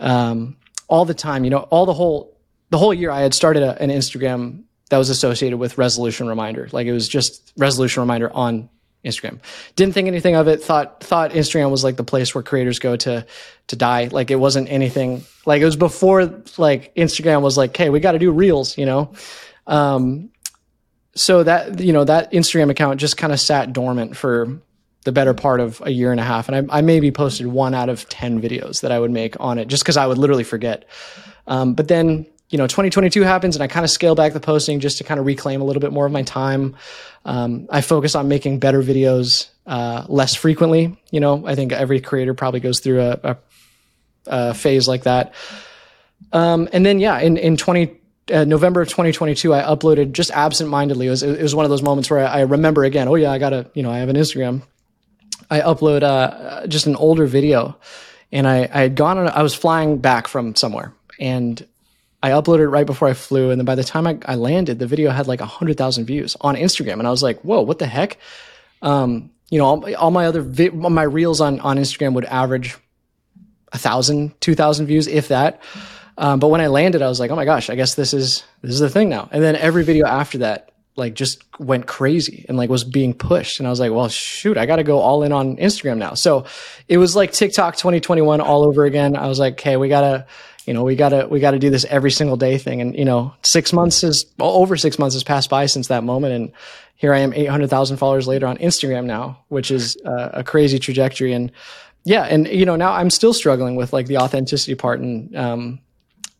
[0.00, 0.56] Um,
[0.88, 2.36] all the time, you know, all the whole
[2.70, 6.68] the whole year, I had started a, an Instagram that was associated with resolution reminder.
[6.72, 8.68] Like it was just resolution reminder on
[9.04, 9.38] Instagram.
[9.76, 10.60] Didn't think anything of it.
[10.64, 13.24] Thought thought Instagram was like the place where creators go to
[13.68, 14.08] to die.
[14.10, 15.24] Like it wasn't anything.
[15.46, 16.24] Like it was before
[16.58, 18.76] like Instagram was like, hey, we got to do reels.
[18.76, 19.12] You know.
[19.68, 20.30] Um,
[21.16, 24.60] so that you know that Instagram account just kind of sat dormant for
[25.04, 27.74] the better part of a year and a half, and I, I maybe posted one
[27.74, 30.44] out of ten videos that I would make on it, just because I would literally
[30.44, 30.84] forget.
[31.46, 34.78] Um, but then you know 2022 happens and i kind of scale back the posting
[34.78, 36.76] just to kind of reclaim a little bit more of my time.
[37.24, 41.44] Um, i focus on making better videos uh, less frequently you know?
[41.46, 43.36] I think every creator probably goes through a, a,
[44.26, 45.34] a phase like that.
[46.32, 48.00] Um, and then yeah in, in 20
[48.32, 51.82] uh, november of 2022 i uploaded just absent-mindedly it was, it was one of those
[51.82, 54.16] moments where I, I remember again oh yeah i gotta you know i have an
[54.16, 54.62] instagram
[55.50, 57.76] i upload uh, just an older video
[58.32, 61.66] and I, I had gone on i was flying back from somewhere and
[62.22, 64.78] I uploaded it right before I flew, and then by the time I, I landed,
[64.78, 67.78] the video had like hundred thousand views on Instagram, and I was like, "Whoa, what
[67.78, 68.18] the heck?"
[68.82, 72.76] Um, you know, all, all my other vi- my reels on on Instagram would average
[73.72, 75.62] a thousand, two thousand views, if that.
[76.18, 78.44] Um, but when I landed, I was like, oh my gosh, I guess this is
[78.62, 79.28] this is the thing now.
[79.30, 83.60] And then every video after that, like just went crazy and like was being pushed.
[83.60, 86.14] And I was like, well, shoot, I got to go all in on Instagram now.
[86.14, 86.46] So
[86.88, 89.16] it was like TikTok 2021 all over again.
[89.16, 90.26] I was like, hey, we gotta,
[90.64, 92.80] you know, we gotta we gotta do this every single day thing.
[92.80, 96.34] And you know, six months is over six months has passed by since that moment,
[96.34, 96.52] and
[96.96, 101.34] here I am, 800,000 followers later on Instagram now, which is uh, a crazy trajectory.
[101.34, 101.52] And
[102.04, 105.80] yeah, and you know, now I'm still struggling with like the authenticity part and um,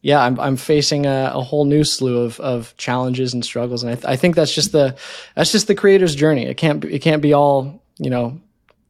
[0.07, 3.91] yeah, I'm I'm facing a, a, whole new slew of of challenges and struggles, and
[3.91, 4.95] I, th- I think that's just the
[5.35, 6.47] that's just the creator's journey.
[6.47, 8.41] It can't it can't be all you know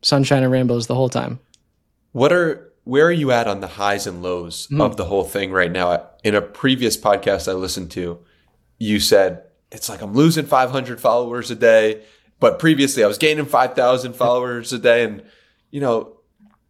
[0.02, 1.38] sunshine and rainbows the whole time.
[2.12, 4.82] What are where are you at on the highs and lows mm.
[4.82, 6.06] of the whole thing right now?
[6.22, 8.18] In a previous podcast I listened to,
[8.76, 12.02] you said it's like I'm losing 500 followers a day,
[12.40, 15.22] but previously I was gaining 5,000 followers a day, and
[15.70, 16.15] you know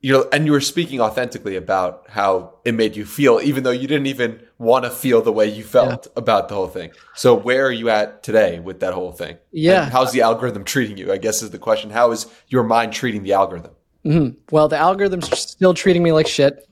[0.07, 3.89] you and you were speaking authentically about how it made you feel, even though you
[3.89, 6.13] didn't even want to feel the way you felt yeah.
[6.15, 6.93] about the whole thing.
[7.17, 9.37] So where are you at today with that whole thing?
[9.51, 9.83] Yeah.
[9.83, 11.13] And how's the algorithm treating you?
[11.13, 11.91] I guess is the question.
[11.91, 13.73] How is your mind treating the algorithm?
[14.05, 14.39] Mm-hmm.
[14.53, 16.69] Well, the algorithm's still treating me like shit,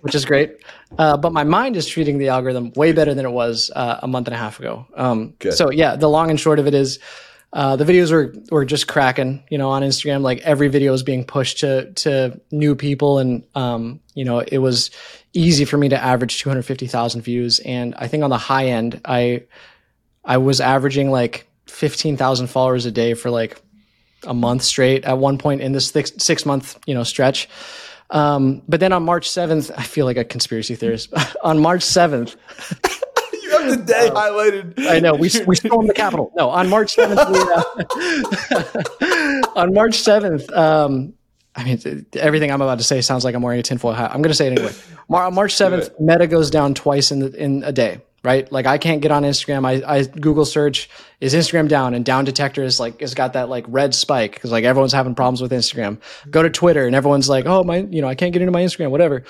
[0.00, 0.56] which is great.
[0.98, 4.06] Uh, but my mind is treating the algorithm way better than it was uh, a
[4.06, 4.86] month and a half ago.
[4.94, 6.98] Um, so yeah, the long and short of it is
[7.52, 10.22] uh, the videos were were just cracking, you know, on Instagram.
[10.22, 14.58] Like every video was being pushed to to new people, and um, you know, it
[14.58, 14.90] was
[15.34, 17.58] easy for me to average 250,000 views.
[17.60, 19.44] And I think on the high end, I
[20.24, 23.60] I was averaging like 15,000 followers a day for like
[24.24, 27.48] a month straight at one point in this six, six month you know stretch.
[28.10, 31.12] Um, but then on March 7th, I feel like a conspiracy theorist.
[31.42, 32.36] on March 7th
[33.70, 34.74] the day highlighted.
[34.86, 35.14] I know.
[35.14, 36.32] We, we stormed the Capitol.
[36.36, 37.38] No, on March 7th, we,
[38.56, 41.14] uh, on March 7th, um,
[41.54, 44.10] I mean, everything I'm about to say sounds like I'm wearing a tinfoil hat.
[44.10, 44.72] I'm going to say it anyway.
[45.08, 48.50] Mar- March 7th, Meta goes down twice in, the, in a day, right?
[48.50, 49.66] Like I can't get on Instagram.
[49.66, 50.88] I, I Google search,
[51.20, 51.94] is Instagram down?
[51.94, 55.14] And down detector is like, it's got that like red spike because like everyone's having
[55.14, 56.00] problems with Instagram.
[56.30, 58.62] Go to Twitter and everyone's like, oh, my, you know, I can't get into my
[58.62, 59.24] Instagram, whatever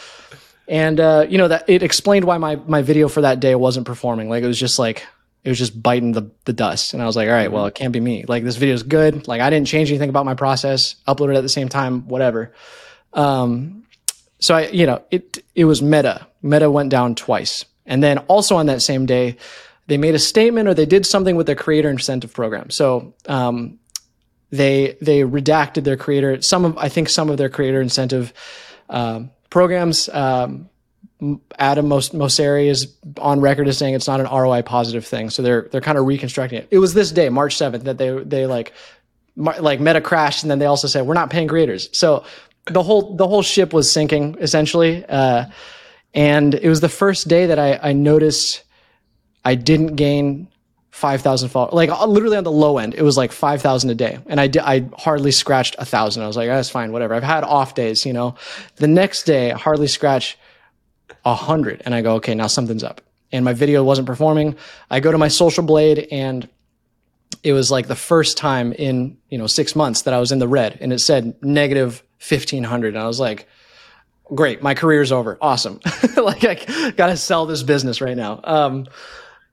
[0.68, 3.86] and uh, you know that it explained why my my video for that day wasn't
[3.86, 4.28] performing.
[4.28, 5.06] Like it was just like
[5.44, 7.74] it was just biting the the dust, and I was like, all right, well, it
[7.74, 8.24] can't be me.
[8.26, 9.26] Like this video is good.
[9.26, 10.96] Like I didn't change anything about my process.
[11.06, 12.52] Uploaded at the same time, whatever.
[13.12, 13.84] Um,
[14.38, 16.26] so I, you know, it it was Meta.
[16.42, 19.36] Meta went down twice, and then also on that same day,
[19.88, 22.70] they made a statement or they did something with their creator incentive program.
[22.70, 23.78] So um,
[24.50, 26.40] they they redacted their creator.
[26.40, 28.32] Some of I think some of their creator incentive.
[28.88, 30.08] Um, programs.
[30.08, 30.70] Um,
[31.58, 35.68] Adam Mosseri is on record as saying it's not an ROI positive thing, so they're
[35.70, 36.68] they're kind of reconstructing it.
[36.70, 38.72] It was this day, March seventh, that they they like
[39.36, 41.88] like Meta crashed, and then they also said we're not paying creators.
[41.92, 42.24] So
[42.66, 45.44] the whole the whole ship was sinking essentially, uh,
[46.14, 48.64] and it was the first day that I, I noticed
[49.44, 50.48] I didn't gain
[50.92, 51.72] 5,000 followers.
[51.72, 54.18] Like uh, literally on the low end, it was like 5,000 a day.
[54.26, 56.22] And I, did, I hardly scratched a thousand.
[56.22, 57.14] I was like, oh, that's fine, whatever.
[57.14, 58.34] I've had off days, you know.
[58.76, 60.38] The next day, I hardly scratch
[61.24, 61.80] a hundred.
[61.86, 63.00] And I go, okay, now something's up.
[63.32, 64.56] And my video wasn't performing.
[64.90, 66.46] I go to my social blade and
[67.42, 70.40] it was like the first time in, you know, six months that I was in
[70.40, 72.94] the red and it said negative 1500.
[72.94, 73.48] And I was like,
[74.34, 75.38] great, my career's over.
[75.40, 75.80] Awesome.
[76.16, 78.40] like I got to sell this business right now.
[78.44, 78.88] Um,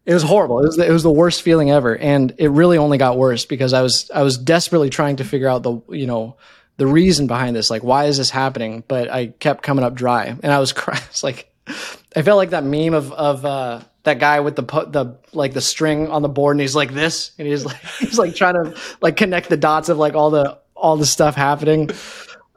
[0.09, 0.57] it was horrible.
[0.61, 3.45] It was, the, it was the worst feeling ever, and it really only got worse
[3.45, 6.35] because I was I was desperately trying to figure out the you know
[6.77, 8.83] the reason behind this, like why is this happening?
[8.87, 11.03] But I kept coming up dry, and I was, crying.
[11.11, 15.15] It's like I felt like that meme of of uh, that guy with the the
[15.31, 18.33] like the string on the board, and he's like this, and he's like he's like
[18.33, 21.91] trying to like connect the dots of like all the all the stuff happening.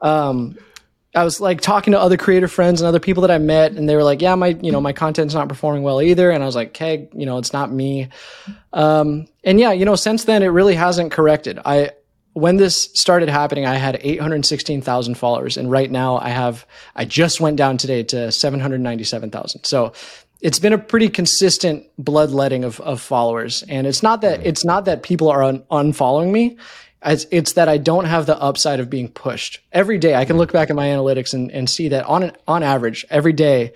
[0.01, 0.57] Um,
[1.15, 3.87] I was like talking to other creator friends and other people that I met, and
[3.87, 6.45] they were like, "Yeah, my you know my content's not performing well either." And I
[6.45, 8.09] was like, "Okay, you know, it's not me."
[8.73, 11.59] Um, and yeah, you know, since then it really hasn't corrected.
[11.65, 11.91] I
[12.33, 17.39] when this started happening, I had 816,000 followers, and right now I have I just
[17.39, 19.65] went down today to 797,000.
[19.65, 19.93] So
[20.41, 24.85] it's been a pretty consistent bloodletting of, of followers, and it's not that it's not
[24.85, 26.57] that people are un- unfollowing me.
[27.05, 29.59] It's, it's, that I don't have the upside of being pushed.
[29.71, 30.15] Every day.
[30.15, 33.33] I can look back at my analytics and, and see that on on average every
[33.33, 33.73] day,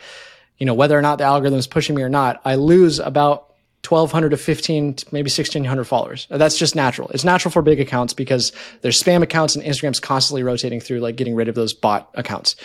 [0.58, 3.48] you know, whether or not the algorithm is pushing me or not, I lose about
[3.88, 6.28] 1200 to 15 maybe 1600 followers.
[6.30, 7.10] That's just natural.
[7.10, 11.16] It's natural for big accounts because there's spam accounts and instagram's constantly rotating through like
[11.16, 12.56] getting rid of those bot accounts.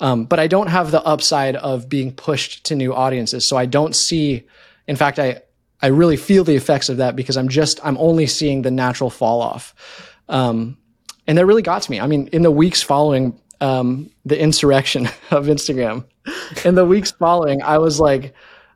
[0.00, 3.48] Um, but i don't have the upside of being pushed to new audiences.
[3.48, 4.46] So i don't see
[4.86, 5.42] in fact i
[5.82, 9.10] i really feel the effects of that because i'm just i'm only seeing the natural
[9.10, 9.74] fall off
[10.28, 10.76] um,
[11.26, 12.00] and that really got to me.
[12.00, 16.04] I mean, in the weeks following um, the insurrection of Instagram,
[16.64, 18.34] in the weeks following, I was like,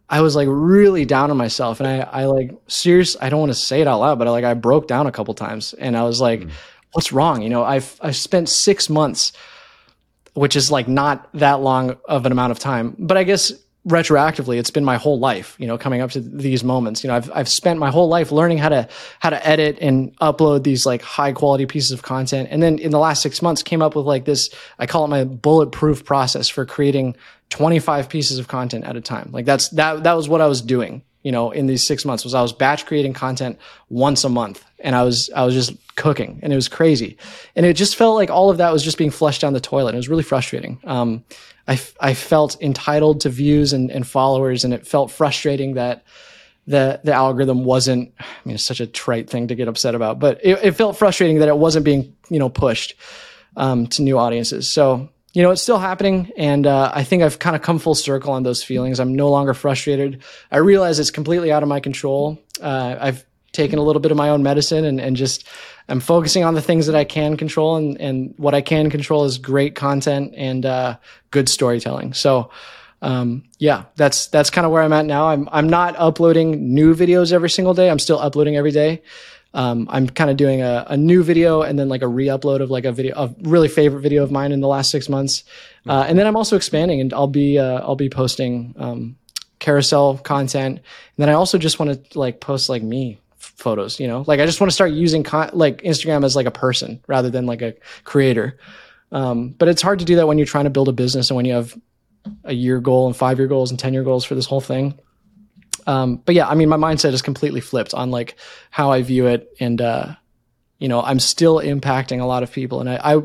[0.09, 3.17] I was like really down on myself, and I, I like serious.
[3.21, 5.13] I don't want to say it out loud, but I, like I broke down a
[5.13, 6.51] couple times, and I was like, mm.
[6.93, 9.33] "What's wrong?" You know, I've I spent six months,
[10.35, 13.55] which is like not that long of an amount of time, but I guess
[13.87, 17.03] retroactively it's been my whole life you know coming up to these moments.
[17.03, 20.17] You know i've i've spent my whole life learning how to how to edit and
[20.19, 22.49] upload these like high quality pieces of content.
[22.51, 25.09] And then in the last 6 months came up with like this i call it
[25.09, 27.17] my bulletproof process for creating
[27.51, 29.31] 25 pieces of content at a time.
[29.33, 32.23] Like that's that that was what i was doing you know in these 6 months
[32.23, 35.73] was i was batch creating content once a month and i was i was just
[35.97, 37.17] cooking and it was crazy.
[37.57, 39.95] And it just felt like all of that was just being flushed down the toilet.
[39.95, 40.81] It was really frustrating.
[40.85, 41.25] Um,
[41.73, 46.05] I, I felt entitled to views and, and followers, and it felt frustrating that
[46.67, 48.13] the the algorithm wasn't.
[48.21, 50.99] I mean, it's such a trite thing to get upset about, but it, it felt
[50.99, 52.95] frustrating that it wasn't being you know pushed
[53.57, 54.71] um, to new audiences.
[54.71, 57.95] So you know, it's still happening, and uh, I think I've kind of come full
[57.95, 59.01] circle on those feelings.
[59.01, 60.23] I'm no longer frustrated.
[60.51, 62.39] I realize it's completely out of my control.
[62.61, 65.47] Uh, I've taken a little bit of my own medicine and, and just
[65.89, 69.25] I'm focusing on the things that I can control, and, and what I can control
[69.25, 70.97] is great content and uh,
[71.31, 72.15] good storytelling.
[72.15, 72.51] So,
[73.03, 75.29] um, yeah, that's that's kind of where I'm at now.
[75.29, 77.91] I'm I'm not uploading new videos every single day.
[77.91, 79.03] I'm still uploading every day.
[79.55, 82.71] Um, I'm kind of doing a, a, new video and then like a re-upload of
[82.71, 85.45] like a video, a really favorite video of mine in the last six months.
[85.87, 89.17] Uh, and then I'm also expanding, and I'll be uh, I'll be posting um,
[89.59, 90.77] carousel content.
[90.77, 90.85] And
[91.19, 94.47] then I also just want to like post like me photos, you know, like I
[94.47, 97.61] just want to start using con- like Instagram as like a person rather than like
[97.61, 97.75] a
[98.05, 98.59] creator.
[99.11, 101.37] Um, but it's hard to do that when you're trying to build a business and
[101.37, 101.79] when you have
[102.45, 104.99] a year goal and five year goals and 10 year goals for this whole thing.
[105.87, 108.37] Um, but yeah, I mean, my mindset is completely flipped on like
[108.71, 109.55] how I view it.
[109.59, 110.15] And, uh,
[110.79, 113.23] you know, I'm still impacting a lot of people and I, I,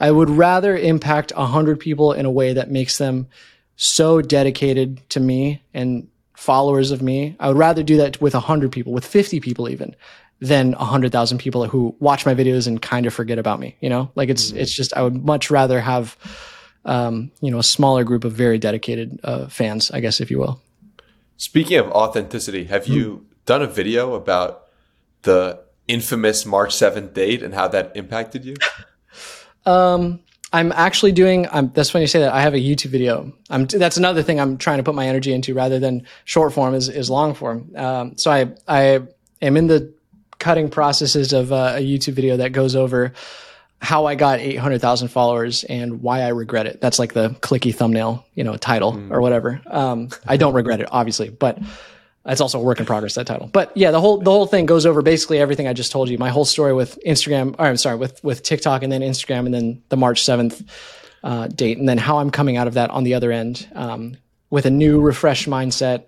[0.00, 3.28] I would rather impact a hundred people in a way that makes them
[3.76, 7.36] so dedicated to me and followers of me.
[7.40, 9.94] I would rather do that with 100 people, with 50 people even,
[10.40, 14.08] than 100,000 people who watch my videos and kind of forget about me, you know?
[14.14, 14.58] Like it's mm-hmm.
[14.58, 16.16] it's just I would much rather have
[16.84, 20.38] um, you know, a smaller group of very dedicated uh, fans, I guess if you
[20.38, 20.62] will.
[21.36, 23.44] Speaking of authenticity, have you mm.
[23.44, 24.68] done a video about
[25.22, 28.54] the infamous March 7th date and how that impacted you?
[29.66, 30.20] um
[30.52, 31.46] I'm actually doing.
[31.52, 32.32] I'm, that's when you say that.
[32.32, 33.32] I have a YouTube video.
[33.50, 36.74] I'm, that's another thing I'm trying to put my energy into, rather than short form
[36.74, 37.70] is is long form.
[37.76, 39.00] Um, so I I
[39.42, 39.92] am in the
[40.38, 43.12] cutting processes of uh, a YouTube video that goes over
[43.80, 46.80] how I got 800,000 followers and why I regret it.
[46.80, 49.10] That's like the clicky thumbnail, you know, title mm.
[49.10, 49.60] or whatever.
[49.66, 51.58] Um, I don't regret it, obviously, but
[52.28, 53.48] it's also a work in progress that title.
[53.52, 56.18] But yeah, the whole the whole thing goes over basically everything I just told you.
[56.18, 59.54] My whole story with Instagram, or I'm sorry, with with TikTok and then Instagram and
[59.54, 60.62] then the March seventh
[61.24, 64.16] uh, date, and then how I'm coming out of that on the other end um,
[64.50, 66.04] with a new, refreshed mindset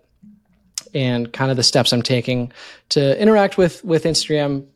[0.95, 2.53] and kind of the steps I'm taking
[2.91, 4.67] to interact with with Instagram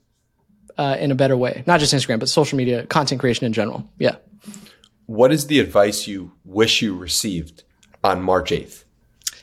[0.78, 1.62] uh, in a better way.
[1.66, 3.88] Not just Instagram, but social media, content creation in general.
[3.98, 4.16] Yeah.
[5.07, 7.64] What is the advice you wish you received
[8.02, 8.85] on March eighth?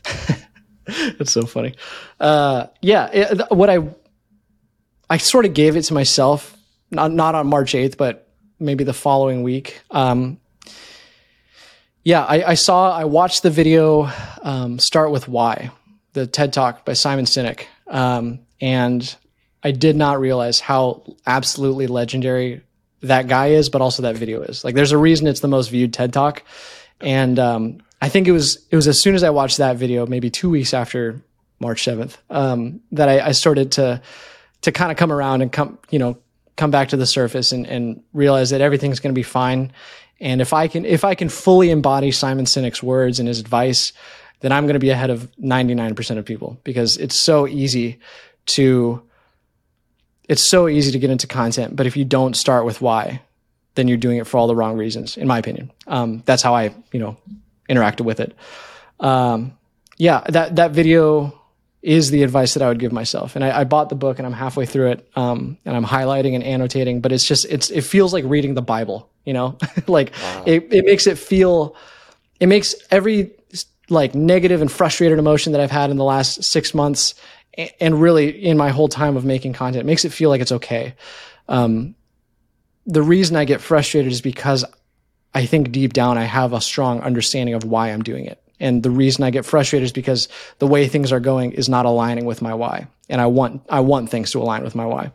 [1.17, 1.76] That's so funny.
[2.20, 3.80] Uh, yeah, it, what I
[5.10, 6.58] I sort of gave it to myself,
[6.89, 8.28] not not on March eighth, but
[8.60, 9.82] maybe the following week.
[9.91, 10.39] Um,
[12.04, 14.10] yeah, I, I, saw, I watched the video
[14.41, 15.72] um, start with why,
[16.13, 19.15] the TED Talk by Simon Sinek, um, and
[19.63, 22.62] I did not realize how absolutely legendary
[23.02, 24.63] that guy is, but also that video is.
[24.63, 26.44] Like, there's a reason it's the most viewed TED Talk,
[27.00, 30.06] and um, I think it was it was as soon as I watched that video,
[30.06, 31.22] maybe two weeks after
[31.60, 34.02] March seventh, um, that I, I, started to
[34.62, 36.18] to kind of come around and come you know
[36.58, 39.72] come back to the surface and, and realize that everything's going to be fine.
[40.20, 43.94] And if I can if I can fully embody Simon Sinek's words and his advice,
[44.40, 48.00] then I'm going to be ahead of 99% of people because it's so easy
[48.48, 49.02] to
[50.28, 53.22] it's so easy to get into content, but if you don't start with why,
[53.76, 55.72] then you're doing it for all the wrong reasons, in my opinion.
[55.88, 57.18] Um, that's how I, you know,
[57.72, 58.36] interacted with it.
[59.00, 59.58] Um,
[59.98, 61.40] yeah, that that video
[61.82, 63.36] is the advice that I would give myself.
[63.36, 66.36] And I, I bought the book and I'm halfway through it, um, and I'm highlighting
[66.36, 67.02] and annotating.
[67.02, 70.43] But it's just it's it feels like reading the Bible, you know, like wow.
[70.45, 71.76] it it makes it feel,
[72.39, 73.32] it makes every
[73.89, 77.16] like negative and frustrated emotion that I've had in the last six months,
[77.80, 80.54] and really in my whole time of making content, it makes it feel like it's
[80.54, 80.95] okay.
[81.50, 81.95] Um,
[82.86, 84.66] the reason I get frustrated is because
[85.34, 88.42] I think deep down I have a strong understanding of why I'm doing it.
[88.60, 90.28] And the reason I get frustrated is because
[90.60, 92.88] the way things are going is not aligning with my why.
[93.10, 95.12] And I want, I want things to align with my why.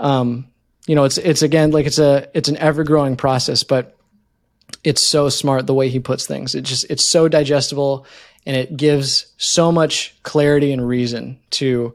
[0.00, 0.48] Um,
[0.86, 3.96] you know, it's, it's again, like it's a, it's an ever growing process, but
[4.82, 6.54] it's so smart the way he puts things.
[6.54, 8.06] It just it's so digestible
[8.46, 11.94] and it gives so much clarity and reason to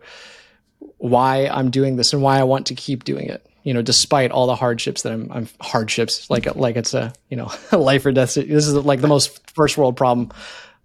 [0.98, 3.46] why I'm doing this and why I want to keep doing it.
[3.66, 7.36] You know, despite all the hardships that I'm, I'm hardships like like it's a you
[7.36, 8.36] know life or death.
[8.36, 10.32] This is like the most first world problem,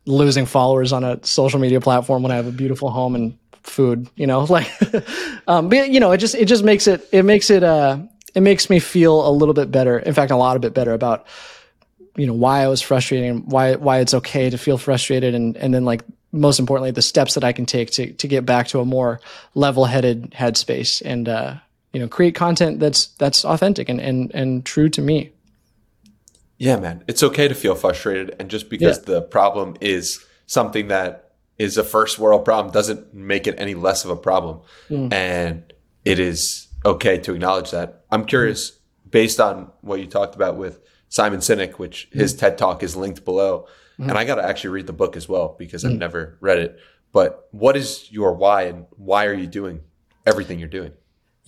[0.07, 4.09] losing followers on a social media platform when I have a beautiful home and food.
[4.16, 4.68] You know, like,
[5.47, 7.99] um, but you know, it just it just makes it it makes it uh
[8.35, 9.99] it makes me feel a little bit better.
[9.99, 11.26] In fact, a lot of bit better about
[12.16, 15.57] you know why I was frustrated and why why it's okay to feel frustrated and
[15.57, 16.03] and then like
[16.33, 19.20] most importantly the steps that I can take to to get back to a more
[19.55, 21.55] level-headed headspace and uh,
[21.93, 25.32] you know create content that's that's authentic and and and true to me.
[26.59, 27.05] Yeah, man.
[27.09, 29.14] It's okay to feel frustrated and just because yeah.
[29.14, 34.05] the problem is something that is a first world problem doesn't make it any less
[34.05, 34.61] of a problem.
[34.91, 35.12] Mm.
[35.12, 35.72] And
[36.05, 38.05] it is okay to acknowledge that.
[38.11, 38.78] I'm curious
[39.09, 42.41] based on what you talked about with Simon Sinek, which his mm-hmm.
[42.41, 43.66] TED talk is linked below.
[43.99, 44.11] Mm-hmm.
[44.11, 46.01] And I got to actually read the book as well because I've mm-hmm.
[46.01, 46.78] never read it.
[47.12, 49.80] But what is your why and why are you doing
[50.24, 50.93] everything you're doing?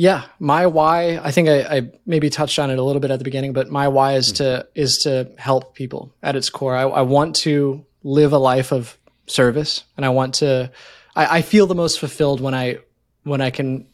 [0.03, 3.21] Yeah, my why, I think I, I, maybe touched on it a little bit at
[3.21, 6.75] the beginning, but my why is to is to help people at its core.
[6.75, 8.99] I, I want to live a life of
[9.29, 10.73] service and I want to
[11.15, 12.79] I, I feel the most fulfilled when I
[13.23, 13.87] when I can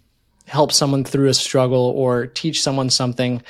[0.47, 3.43] help someone through a struggle or teach someone something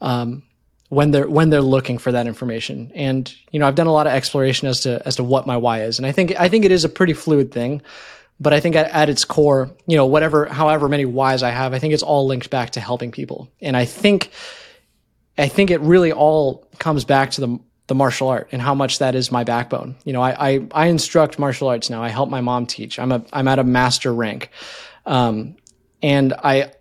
[0.00, 0.44] um,
[0.90, 2.92] when they're when they're looking for that information.
[2.94, 5.56] And you know, I've done a lot of exploration as to as to what my
[5.56, 7.82] why is, and I think I think it is a pretty fluid thing.
[8.40, 11.72] But I think at, at its core, you know, whatever, however many whys I have,
[11.72, 13.48] I think it's all linked back to helping people.
[13.60, 14.30] And I think,
[15.38, 18.98] I think it really all comes back to the the martial art and how much
[18.98, 19.94] that is my backbone.
[20.04, 22.02] You know, I, I, I instruct martial arts now.
[22.02, 22.98] I help my mom teach.
[22.98, 24.50] I'm a I'm at a master rank,
[25.04, 25.56] um,
[26.02, 26.72] and I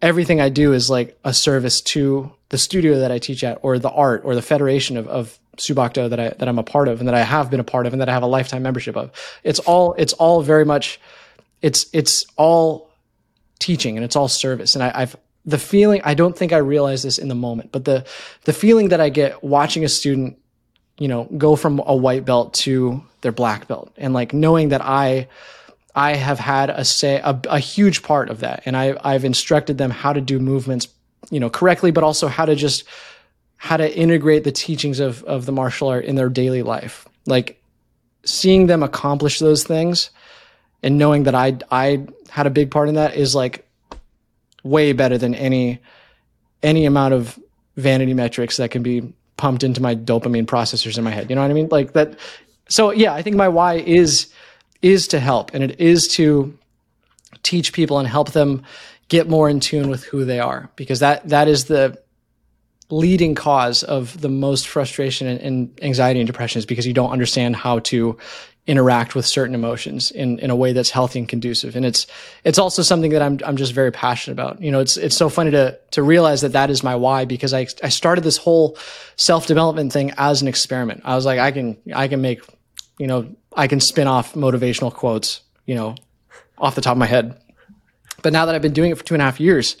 [0.00, 3.78] everything I do is like a service to the studio that I teach at, or
[3.78, 6.62] the art, or the federation of, of Soo Bahk Do that I that I'm a
[6.62, 8.26] part of, and that I have been a part of, and that I have a
[8.26, 9.10] lifetime membership of.
[9.42, 11.00] It's all it's all very much,
[11.62, 12.90] it's it's all
[13.58, 14.74] teaching and it's all service.
[14.74, 17.84] And I, I've the feeling I don't think I realized this in the moment, but
[17.84, 18.04] the
[18.44, 20.38] the feeling that I get watching a student,
[20.98, 24.82] you know, go from a white belt to their black belt, and like knowing that
[24.82, 25.28] I
[25.94, 29.78] I have had a say a, a huge part of that, and I I've instructed
[29.78, 30.88] them how to do movements
[31.30, 32.84] you know correctly but also how to just
[33.56, 37.62] how to integrate the teachings of of the martial art in their daily life like
[38.24, 40.10] seeing them accomplish those things
[40.82, 43.66] and knowing that I I had a big part in that is like
[44.62, 45.80] way better than any
[46.62, 47.38] any amount of
[47.76, 51.28] vanity metrics that can be pumped into my dopamine processors in my head.
[51.28, 51.68] You know what I mean?
[51.70, 52.18] Like that.
[52.68, 54.32] So yeah, I think my why is
[54.82, 56.56] is to help, and it is to
[57.42, 58.62] teach people and help them
[59.08, 61.98] get more in tune with who they are because that that is the
[62.92, 67.10] leading cause of the most frustration and, and, anxiety and depression is because you don't
[67.10, 68.18] understand how to
[68.66, 71.74] interact with certain emotions in, in a way that's healthy and conducive.
[71.74, 72.06] And it's,
[72.44, 74.60] it's also something that I'm, I'm just very passionate about.
[74.60, 77.54] You know, it's, it's so funny to, to realize that that is my why because
[77.54, 78.76] I, I started this whole
[79.16, 81.00] self development thing as an experiment.
[81.02, 82.42] I was like, I can, I can make,
[82.98, 85.94] you know, I can spin off motivational quotes, you know,
[86.58, 87.40] off the top of my head.
[88.22, 89.76] But now that I've been doing it for two and a half years,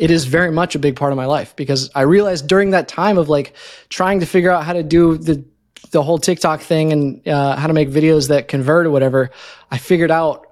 [0.00, 2.88] it is very much a big part of my life because I realized during that
[2.88, 3.52] time of like
[3.90, 5.44] trying to figure out how to do the
[5.90, 9.30] the whole TikTok thing and uh, how to make videos that convert or whatever,
[9.70, 10.46] I figured out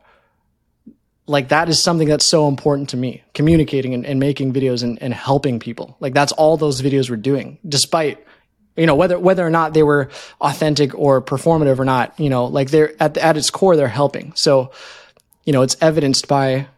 [1.26, 5.00] like that is something that's so important to me communicating and, and making videos and,
[5.02, 5.96] and helping people.
[5.98, 8.22] Like that's all those videos were doing despite
[8.76, 10.10] you know whether whether or not they were
[10.42, 14.34] authentic or performative or not you know like they're at, at its core they're helping.
[14.34, 14.72] So
[15.46, 16.68] you know it's evidenced by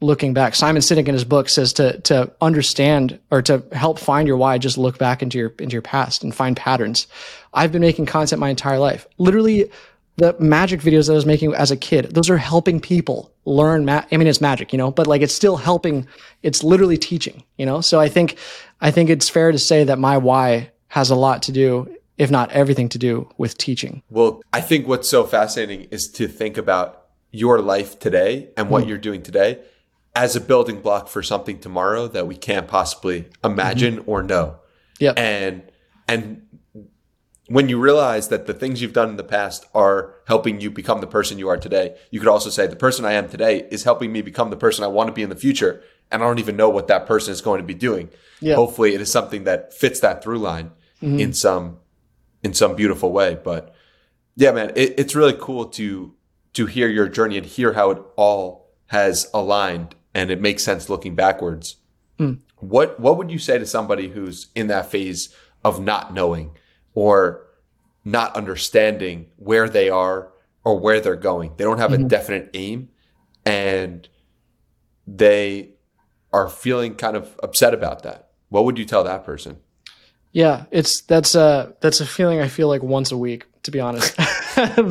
[0.00, 0.54] looking back.
[0.54, 4.58] Simon Sinek in his book says to to understand or to help find your why,
[4.58, 7.06] just look back into your into your past and find patterns.
[7.54, 9.06] I've been making content my entire life.
[9.18, 9.70] Literally,
[10.16, 13.84] the magic videos that I was making as a kid, those are helping people learn.
[13.84, 16.06] Ma- I mean, it's magic, you know, but like it's still helping.
[16.42, 17.80] It's literally teaching, you know.
[17.80, 18.38] So I think
[18.80, 21.92] I think it's fair to say that my why has a lot to do.
[22.18, 24.02] If not everything to do with teaching.
[24.08, 28.84] Well, I think what's so fascinating is to think about your life today and what
[28.84, 28.88] mm.
[28.88, 29.58] you're doing today
[30.16, 34.10] as a building block for something tomorrow that we can't possibly imagine mm-hmm.
[34.10, 34.56] or know.
[34.98, 35.12] Yeah.
[35.12, 35.70] And
[36.08, 36.42] and
[37.48, 41.00] when you realize that the things you've done in the past are helping you become
[41.00, 43.84] the person you are today, you could also say the person I am today is
[43.84, 45.82] helping me become the person I want to be in the future.
[46.10, 48.08] And I don't even know what that person is going to be doing.
[48.40, 48.54] Yeah.
[48.54, 50.70] Hopefully it is something that fits that through line
[51.02, 51.20] mm-hmm.
[51.20, 51.78] in some
[52.42, 53.38] in some beautiful way.
[53.42, 53.74] But
[54.34, 56.14] yeah, man, it, it's really cool to
[56.54, 60.88] to hear your journey and hear how it all has aligned and it makes sense
[60.88, 61.76] looking backwards.
[62.18, 62.38] Mm.
[62.60, 65.28] What what would you say to somebody who's in that phase
[65.62, 66.52] of not knowing
[66.94, 67.46] or
[68.02, 70.32] not understanding where they are
[70.64, 71.52] or where they're going.
[71.56, 72.88] They don't have a definite aim
[73.44, 74.08] and
[75.06, 75.70] they
[76.32, 78.30] are feeling kind of upset about that.
[78.48, 79.58] What would you tell that person?
[80.32, 83.80] Yeah, it's that's a that's a feeling I feel like once a week, to be
[83.80, 84.14] honest.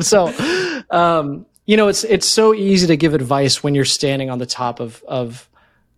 [0.00, 4.38] so, um, you know, it's it's so easy to give advice when you're standing on
[4.38, 5.48] the top of of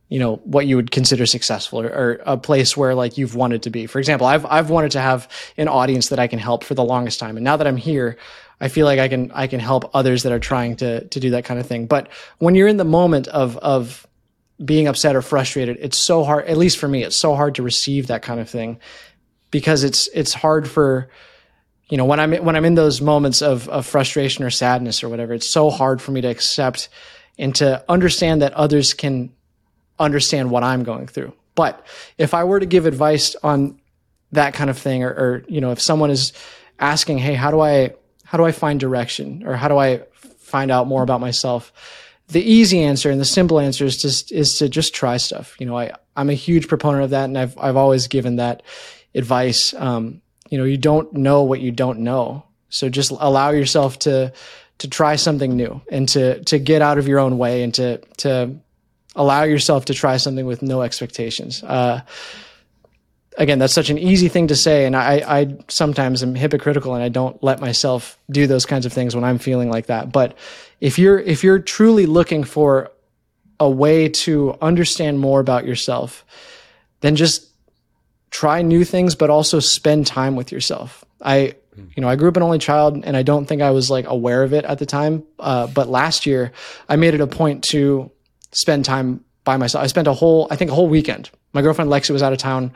[0.09, 3.63] you know what you would consider successful or, or, a place where like you've wanted
[3.65, 3.87] to be.
[3.87, 6.85] For example, I've I've wanted to have an audience that I can help for the
[6.85, 8.17] longest time, and now that I'm here,
[8.61, 11.31] I feel like I can I can help others that are trying to to do
[11.31, 11.87] that kind of thing.
[11.87, 12.09] But
[12.39, 14.07] when you're in the moment of of
[14.65, 16.47] being upset or frustrated, it's so hard.
[16.47, 18.81] At least for me, it's so hard to receive that kind of thing
[19.51, 21.11] because it's it's hard for
[21.89, 25.09] you know when I'm when I'm in those moments of of frustration or sadness or
[25.09, 25.35] whatever.
[25.35, 26.89] It's so hard for me to accept
[27.39, 29.33] and to understand that others can
[29.99, 31.33] understand what I'm going through.
[31.55, 31.87] But
[32.19, 33.81] if I were to give advice on
[34.33, 36.33] that kind of thing, or, or you know, if someone is
[36.79, 40.03] asking, "Hey, how do I how do I find direction, or how do I
[40.39, 41.73] find out more about myself?"
[42.29, 45.57] the easy answer and the simple answer is just is to just try stuff.
[45.59, 48.63] You know, I I'm a huge proponent of that, and I've I've always given that
[49.15, 49.75] advice.
[49.75, 54.33] Um, you know, you don't know what you don't know, so just allow yourself to
[54.79, 57.99] to try something new and to to get out of your own way and to
[58.19, 58.55] to
[59.17, 61.63] allow yourself to try something with no expectations.
[61.65, 62.01] Uh,
[63.37, 67.03] again, that's such an easy thing to say, and I, I sometimes am hypocritical and
[67.03, 70.13] I don't let myself do those kinds of things when I'm feeling like that.
[70.13, 70.37] But
[70.81, 72.93] if you're if you're truly looking for
[73.61, 76.25] a way to understand more about yourself,
[77.01, 77.48] then just
[78.31, 81.05] try new things, but also spend time with yourself.
[81.23, 83.91] I, you know, I grew up an only child, and I don't think I was
[83.91, 85.25] like aware of it at the time.
[85.39, 86.53] Uh, but last year,
[86.89, 88.11] I made it a point to
[88.53, 89.83] spend time by myself.
[89.83, 91.31] I spent a whole, I think, a whole weekend.
[91.53, 92.73] My girlfriend Lexi was out of town.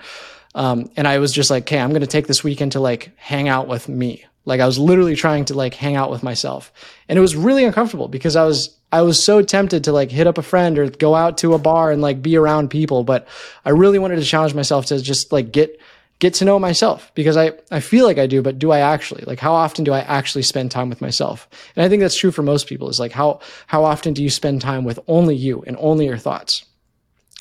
[0.54, 3.12] Um, and I was just like, okay, I'm going to take this weekend to like
[3.16, 4.24] hang out with me.
[4.44, 6.72] Like I was literally trying to like hang out with myself.
[7.08, 10.26] And it was really uncomfortable because I was, I was so tempted to like hit
[10.26, 13.04] up a friend or go out to a bar and like be around people.
[13.04, 13.28] But
[13.64, 15.80] I really wanted to challenge myself to just like get,
[16.18, 19.24] get to know myself because I, I feel like I do, but do I actually
[19.26, 21.48] like how often do I actually spend time with myself?
[21.74, 24.30] And I think that's true for most people is like how, how often do you
[24.30, 26.64] spend time with only you and only your thoughts?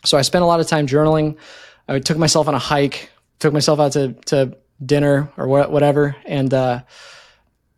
[0.04, 1.38] So I spent a lot of time journaling.
[1.88, 6.16] I took myself on a hike, took myself out to, to dinner or whatever.
[6.26, 6.84] And, uh,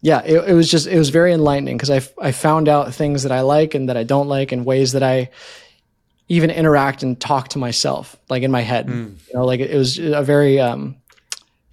[0.01, 3.23] yeah, it, it, was just, it was very enlightening because I, I found out things
[3.23, 5.29] that I like and that I don't like and ways that I
[6.27, 9.15] even interact and talk to myself, like in my head, mm.
[9.27, 10.97] you know, like it, it was a very, um,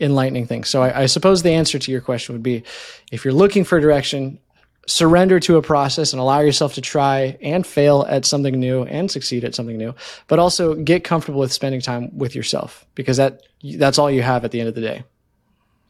[0.01, 0.64] enlightening thing.
[0.64, 2.64] So I, I suppose the answer to your question would be
[3.12, 4.39] if you're looking for direction,
[4.87, 9.11] surrender to a process and allow yourself to try and fail at something new and
[9.11, 9.95] succeed at something new,
[10.26, 13.43] but also get comfortable with spending time with yourself because that
[13.76, 15.05] that's all you have at the end of the day.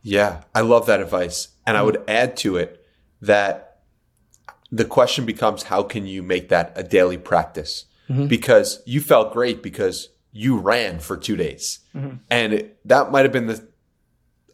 [0.02, 1.48] Yeah, I love that advice.
[1.66, 2.84] And I would add to it
[3.20, 3.80] that
[4.72, 7.84] the question becomes how can you make that a daily practice?
[8.08, 8.26] Mm-hmm.
[8.26, 11.80] Because you felt great because you ran for 2 days.
[11.94, 12.16] Mm-hmm.
[12.30, 13.68] And it, that might have been the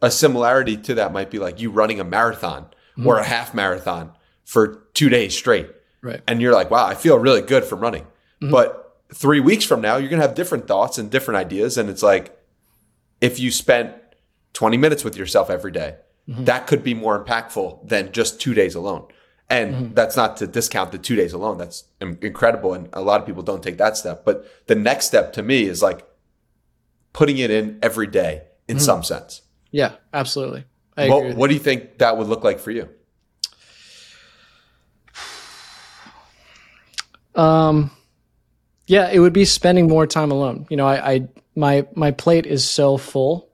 [0.03, 3.07] a similarity to that might be like you running a marathon mm-hmm.
[3.07, 4.13] or a half marathon
[4.45, 5.71] for two days straight.
[6.03, 6.21] Right.
[6.27, 8.05] And you're like, wow, I feel really good from running.
[8.05, 8.51] Mm-hmm.
[8.51, 11.79] But three weeks from now, you're going to have different thoughts and different ideas.
[11.79, 12.39] And it's like,
[13.21, 13.95] if you spent
[14.57, 15.97] 20 minutes with yourself every day,
[16.27, 16.45] mm-hmm.
[16.45, 19.07] that could be more impactful than just two days alone.
[19.51, 19.95] And mm-hmm.
[19.95, 21.59] that's not to discount the two days alone.
[21.59, 22.73] That's incredible.
[22.73, 24.25] And a lot of people don't take that step.
[24.25, 26.07] But the next step to me is like
[27.13, 28.85] putting it in every day in mm-hmm.
[28.85, 29.43] some sense.
[29.71, 30.65] Yeah, absolutely.
[30.97, 32.89] What, what do you think that would look like for you?
[37.35, 37.91] Um,
[38.87, 40.67] yeah, it would be spending more time alone.
[40.71, 43.51] You know, I, I my my plate is so full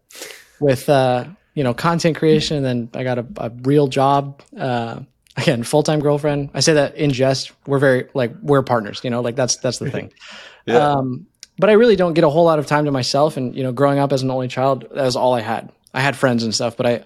[0.63, 4.43] with uh, you know content creation, and then I got a, a real job.
[4.57, 5.01] Uh,
[5.37, 6.51] again, full time girlfriend.
[6.55, 7.53] I say that in jest.
[7.67, 9.01] We're very like we're partners.
[9.05, 10.13] You know, like that's that's the thing.
[10.67, 10.93] yeah.
[10.93, 11.27] Um,
[11.59, 13.37] but I really don't get a whole lot of time to myself.
[13.37, 15.71] And you know, growing up as an only child, that was all I had.
[15.95, 17.05] I had friends and stuff, but I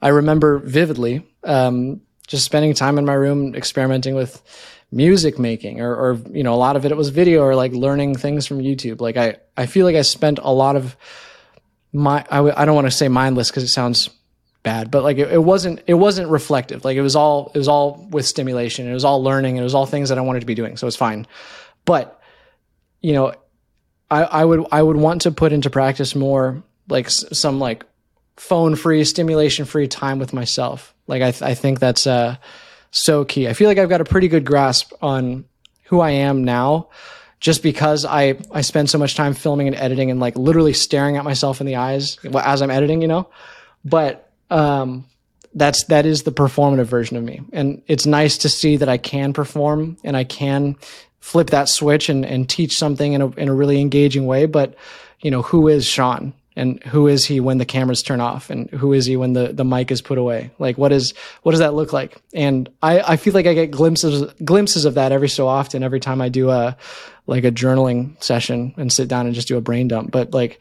[0.00, 4.42] I remember vividly um, just spending time in my room experimenting with
[4.90, 7.72] music making or, or you know a lot of it, it was video or like
[7.72, 10.96] learning things from youtube like i i feel like i spent a lot of
[11.92, 14.10] my I w- I don't want to say mindless because it sounds
[14.64, 16.84] bad but like it, it, wasn't it wasn't reflective.
[16.84, 18.88] Like it was all it was all with stimulation.
[18.88, 19.56] It was all learning.
[19.56, 21.26] It was all things that i wanted to be doing so it's fine.
[21.84, 22.20] But
[23.00, 23.32] you know
[24.10, 27.84] i i would i would want to put into practice more like s- some like
[28.36, 30.94] phone free stimulation free time with myself.
[31.06, 32.36] Like i th- i think that's uh
[32.90, 33.46] so key.
[33.48, 35.44] I feel like I've got a pretty good grasp on
[35.84, 36.88] who I am now
[37.40, 41.16] just because I, I spend so much time filming and editing and like literally staring
[41.16, 43.28] at myself in the eyes as I'm editing, you know?
[43.84, 45.04] But um,
[45.54, 48.98] that's that is the performative version of me, and it's nice to see that I
[48.98, 50.76] can perform and I can
[51.20, 54.46] flip that switch and and teach something in a in a really engaging way.
[54.46, 54.74] But
[55.20, 56.32] you know, who is Sean?
[56.58, 58.50] And who is he when the cameras turn off?
[58.50, 60.50] And who is he when the, the mic is put away?
[60.58, 62.20] Like what is what does that look like?
[62.34, 66.00] And i i feel like i get glimpses glimpses of that every so often every
[66.00, 66.76] time i do a
[67.26, 70.10] like a journaling session and sit down and just do a brain dump.
[70.10, 70.60] But like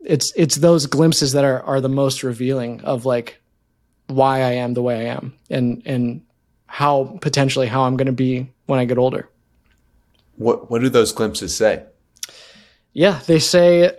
[0.00, 3.40] it's it's those glimpses that are are the most revealing of like
[4.06, 6.22] why i am the way i am and and
[6.66, 9.28] how potentially how i'm going to be when i get older.
[10.36, 11.82] What what do those glimpses say?
[12.92, 13.90] Yeah they say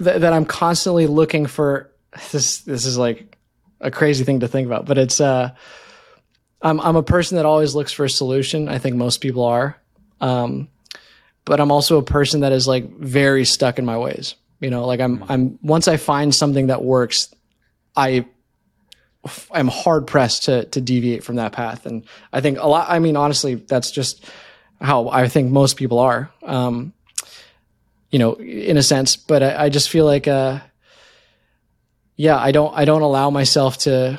[0.00, 1.90] that, that I'm constantly looking for
[2.32, 3.36] this this is like
[3.80, 5.50] a crazy thing to think about, but it's uh
[6.62, 8.68] I'm I'm a person that always looks for a solution.
[8.68, 9.76] I think most people are.
[10.20, 10.68] Um
[11.44, 14.34] but I'm also a person that is like very stuck in my ways.
[14.60, 17.34] You know, like I'm I'm once I find something that works,
[17.96, 18.26] I
[19.50, 21.86] I'm hard pressed to to deviate from that path.
[21.86, 24.24] And I think a lot I mean honestly, that's just
[24.80, 26.30] how I think most people are.
[26.42, 26.92] Um
[28.10, 29.16] you know, in a sense.
[29.16, 30.60] But I, I just feel like, uh,
[32.16, 34.18] yeah, I don't, I don't allow myself to,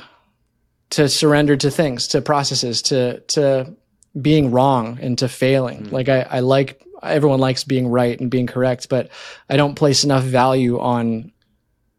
[0.91, 3.75] to surrender to things, to processes, to, to
[4.19, 5.83] being wrong and to failing.
[5.83, 5.91] Mm.
[5.91, 9.09] Like I, I like, everyone likes being right and being correct, but
[9.49, 11.31] I don't place enough value on,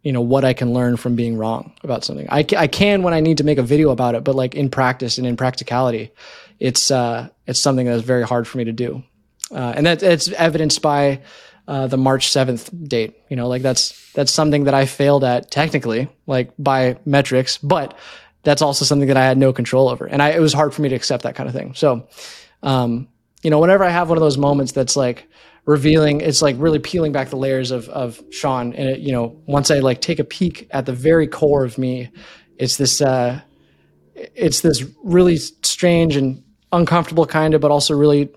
[0.02, 2.26] you know, what I can learn from being wrong about something.
[2.30, 4.70] I, I can when I need to make a video about it, but like in
[4.70, 6.12] practice and in practicality,
[6.58, 9.02] it's, uh, it's something that's very hard for me to do.
[9.50, 11.20] Uh, and that it's evidenced by,
[11.70, 13.14] uh, the March 7th date.
[13.28, 17.96] You know, like that's that's something that I failed at technically, like by metrics, but
[18.42, 20.04] that's also something that I had no control over.
[20.04, 21.74] And I, it was hard for me to accept that kind of thing.
[21.74, 22.08] So,
[22.64, 23.06] um,
[23.44, 25.28] you know, whenever I have one of those moments that's like
[25.64, 28.72] revealing, it's like really peeling back the layers of, of Sean.
[28.72, 31.78] And it, you know, once I like take a peek at the very core of
[31.78, 32.10] me,
[32.58, 33.40] it's this, uh,
[34.16, 36.42] it's this really strange and
[36.72, 38.28] uncomfortable kind of, but also really,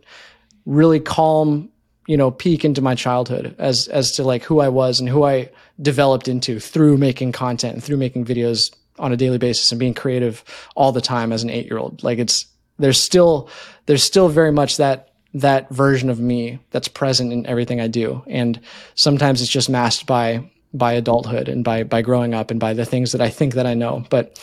[0.66, 1.72] really calm
[2.08, 5.24] you know peek into my childhood as as to like who I was and who
[5.24, 5.50] I
[5.82, 9.94] developed into through making content and through making videos on a daily basis and being
[9.94, 10.44] creative
[10.76, 12.46] all the time as an 8-year-old like it's
[12.80, 13.50] there's still
[13.86, 18.24] there's still very much that that version of me that's present in everything I do.
[18.28, 18.60] And
[18.96, 22.86] sometimes it's just masked by by adulthood and by by growing up and by the
[22.86, 24.06] things that I think that I know.
[24.10, 24.40] But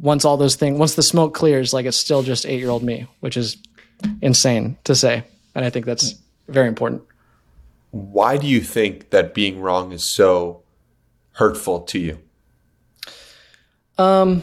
[0.00, 3.36] once all those things once the smoke clears like it's still just 8-year-old me which
[3.36, 3.58] is
[4.22, 5.24] insane to say.
[5.54, 6.14] And I think that's
[6.48, 7.02] very important.
[7.90, 10.62] Why do you think that being wrong is so
[11.32, 12.18] hurtful to you?
[13.98, 14.42] Um,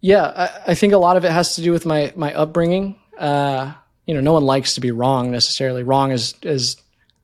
[0.00, 2.96] yeah, I, I think a lot of it has to do with my my upbringing.
[3.18, 3.72] Uh,
[4.06, 5.82] you know, no one likes to be wrong necessarily.
[5.82, 6.76] Wrong is is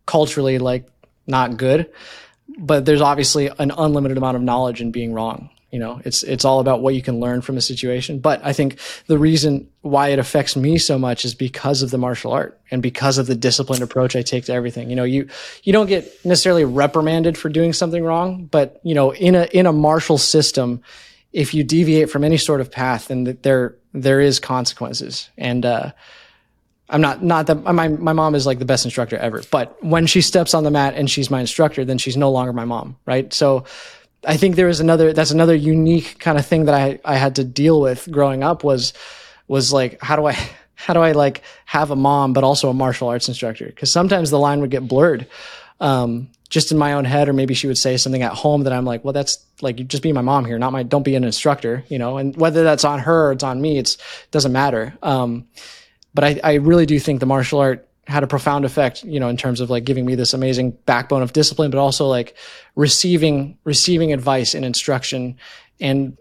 [0.06, 0.88] culturally like
[1.26, 1.90] not good,
[2.58, 5.50] but there's obviously an unlimited amount of knowledge in being wrong.
[5.72, 8.18] You know, it's it's all about what you can learn from a situation.
[8.18, 11.96] But I think the reason why it affects me so much is because of the
[11.96, 14.90] martial art and because of the disciplined approach I take to everything.
[14.90, 15.28] You know, you
[15.62, 19.64] you don't get necessarily reprimanded for doing something wrong, but you know, in a in
[19.64, 20.82] a martial system,
[21.32, 25.30] if you deviate from any sort of path, then there there is consequences.
[25.38, 25.92] And uh,
[26.90, 30.06] I'm not not that my my mom is like the best instructor ever, but when
[30.06, 32.96] she steps on the mat and she's my instructor, then she's no longer my mom,
[33.06, 33.32] right?
[33.32, 33.64] So
[34.26, 37.36] I think there is another that's another unique kind of thing that I I had
[37.36, 38.92] to deal with growing up was
[39.48, 40.36] was like how do I
[40.74, 43.66] how do I like have a mom but also a martial arts instructor?
[43.66, 45.28] Because sometimes the line would get blurred
[45.80, 48.72] um, just in my own head or maybe she would say something at home that
[48.72, 51.14] I'm like well that's like you just be my mom here not my don't be
[51.14, 52.18] an instructor you know?
[52.18, 55.46] And whether that's on her or it's on me it's it doesn't matter um,
[56.14, 59.28] but I, I really do think the martial art had a profound effect, you know,
[59.28, 62.36] in terms of like giving me this amazing backbone of discipline, but also like
[62.74, 65.36] receiving receiving advice and instruction
[65.80, 66.18] and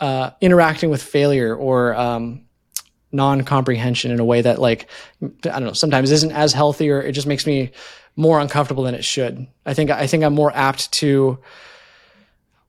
[0.00, 2.42] uh, interacting with failure or um,
[3.12, 4.88] non comprehension in a way that like
[5.22, 7.70] I don't know sometimes isn't as healthy or it just makes me
[8.16, 9.46] more uncomfortable than it should.
[9.64, 11.38] I think I think I'm more apt to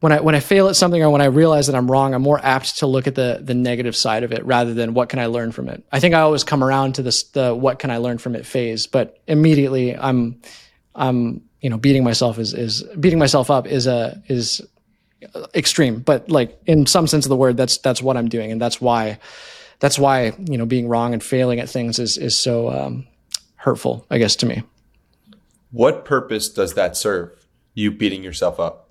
[0.01, 2.23] when I when I fail at something or when I realize that I'm wrong, I'm
[2.23, 5.19] more apt to look at the the negative side of it rather than what can
[5.19, 5.85] I learn from it.
[5.91, 8.45] I think I always come around to this the what can I learn from it
[8.45, 10.41] phase, but immediately I'm
[10.95, 14.61] I'm you know beating myself is is beating myself up is a is
[15.53, 18.59] extreme, but like in some sense of the word, that's that's what I'm doing, and
[18.59, 19.19] that's why
[19.79, 23.07] that's why you know being wrong and failing at things is is so um,
[23.55, 24.63] hurtful, I guess, to me.
[25.71, 27.45] What purpose does that serve?
[27.75, 28.90] You beating yourself up?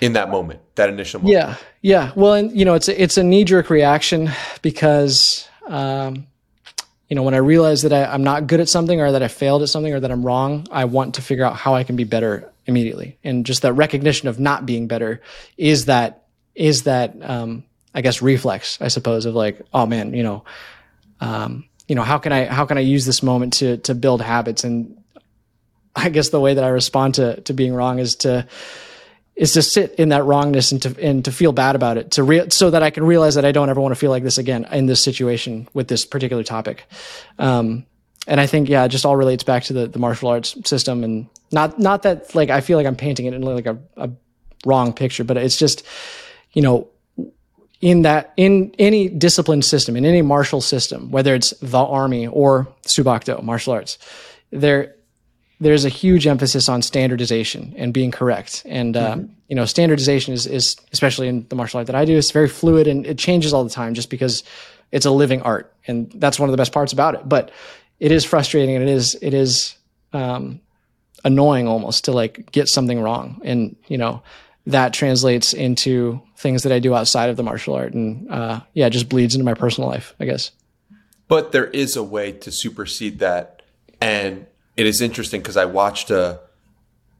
[0.00, 1.38] In that moment, that initial moment.
[1.38, 2.12] Yeah, yeah.
[2.14, 4.30] Well, and you know, it's a, it's a knee jerk reaction
[4.62, 6.26] because um,
[7.08, 9.28] you know when I realize that I, am not good at something or that I
[9.28, 11.96] failed at something or that I'm wrong, I want to figure out how I can
[11.96, 13.18] be better immediately.
[13.22, 15.20] And just that recognition of not being better
[15.58, 16.24] is that,
[16.54, 20.44] is that, um, I guess reflex, I suppose, of like, oh man, you know,
[21.20, 24.22] um, you know, how can I, how can I use this moment to, to build
[24.22, 24.64] habits?
[24.64, 24.96] And
[25.94, 28.46] I guess the way that I respond to, to being wrong is to,
[29.40, 32.22] is to sit in that wrongness and to and to feel bad about it to
[32.22, 34.36] re- so that I can realize that I don't ever want to feel like this
[34.36, 36.84] again in this situation with this particular topic.
[37.38, 37.86] Um,
[38.26, 41.02] and I think yeah, it just all relates back to the the martial arts system
[41.02, 44.10] and not not that like I feel like I'm painting it in like a, a
[44.66, 45.86] wrong picture, but it's just
[46.52, 46.90] you know
[47.80, 52.68] in that in any disciplined system in any martial system, whether it's the army or
[52.84, 53.96] Soo Bahk Do martial arts,
[54.50, 54.96] there
[55.60, 58.62] there's a huge emphasis on standardization and being correct.
[58.64, 59.32] And uh, mm-hmm.
[59.48, 62.48] you know, standardization is is especially in the martial art that I do, it's very
[62.48, 64.42] fluid and it changes all the time, just because
[64.90, 67.28] it's a living art, and that's one of the best parts about it.
[67.28, 67.50] But
[68.00, 69.76] it is frustrating and it is it is
[70.12, 70.60] um,
[71.24, 74.22] annoying almost to like get something wrong, and you know
[74.66, 78.86] that translates into things that I do outside of the martial art, and uh, yeah,
[78.86, 80.52] it just bleeds into my personal life, I guess.
[81.28, 83.62] But there is a way to supersede that
[84.00, 84.46] and
[84.80, 86.40] it is interesting because I watched a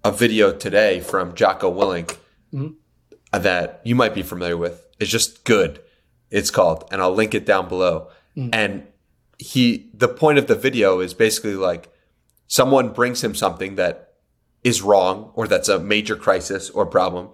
[0.03, 2.17] a video today from Jocko Willink
[2.55, 3.39] mm-hmm.
[3.39, 4.87] that you might be familiar with.
[4.99, 5.83] It's just good.
[6.31, 8.09] It's called, and I'll link it down below.
[8.35, 8.49] Mm-hmm.
[8.55, 8.87] And
[9.37, 11.93] he, the point of the video is basically like
[12.47, 14.15] someone brings him something that
[14.65, 17.29] is wrong or that's a major crisis or problem,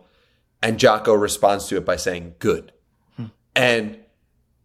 [0.61, 2.73] and Jocko responds to it by saying good.
[3.13, 3.31] Mm-hmm.
[3.55, 3.99] And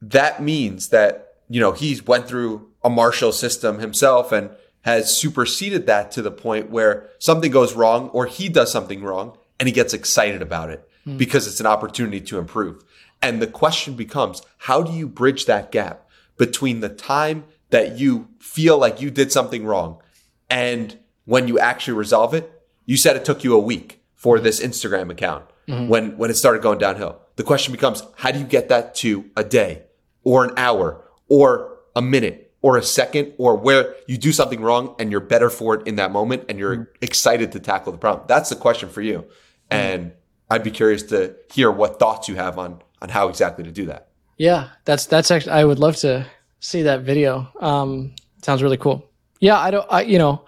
[0.02, 4.50] that means that you know he's went through a martial system himself and
[4.82, 9.38] has superseded that to the point where something goes wrong or he does something wrong
[9.60, 11.18] and he gets excited about it mm.
[11.18, 12.84] because it's an opportunity to improve.
[13.22, 18.28] And the question becomes, how do you bridge that gap between the time that you
[18.40, 20.02] feel like you did something wrong
[20.50, 22.52] and when you actually resolve it?
[22.86, 25.88] You said it took you a week for this Instagram account mm-hmm.
[25.88, 27.22] when, when it started going downhill.
[27.36, 29.84] The question becomes, how do you get that to a day
[30.24, 34.96] or an hour or a minute or a second or where you do something wrong
[35.00, 36.92] and you're better for it in that moment and you're mm-hmm.
[37.02, 38.26] excited to tackle the problem?
[38.28, 39.20] That's the question for you.
[39.20, 39.28] Mm-hmm.
[39.70, 40.12] And
[40.50, 43.86] I'd be curious to hear what thoughts you have on on how exactly to do
[43.88, 44.10] that.
[44.38, 46.28] Yeah, that's that's actually I would love to
[46.60, 47.50] see that video.
[47.60, 49.10] Um sounds really cool.
[49.40, 50.46] Yeah, I don't I you know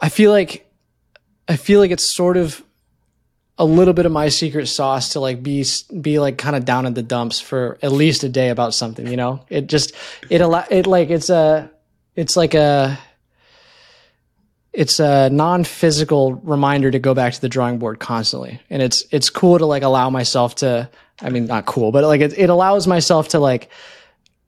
[0.00, 0.66] I feel like
[1.46, 2.62] I feel like it's sort of
[3.60, 5.64] a little bit of my secret sauce to like be
[6.00, 9.06] be like kind of down in the dumps for at least a day about something
[9.06, 9.44] you know?
[9.50, 9.92] It just
[10.30, 11.70] it allow it like it's a
[12.16, 12.98] it's like a
[14.72, 18.58] it's a non-physical reminder to go back to the drawing board constantly.
[18.70, 20.88] And it's it's cool to like allow myself to
[21.20, 23.68] i mean not cool but like it, it allows myself to like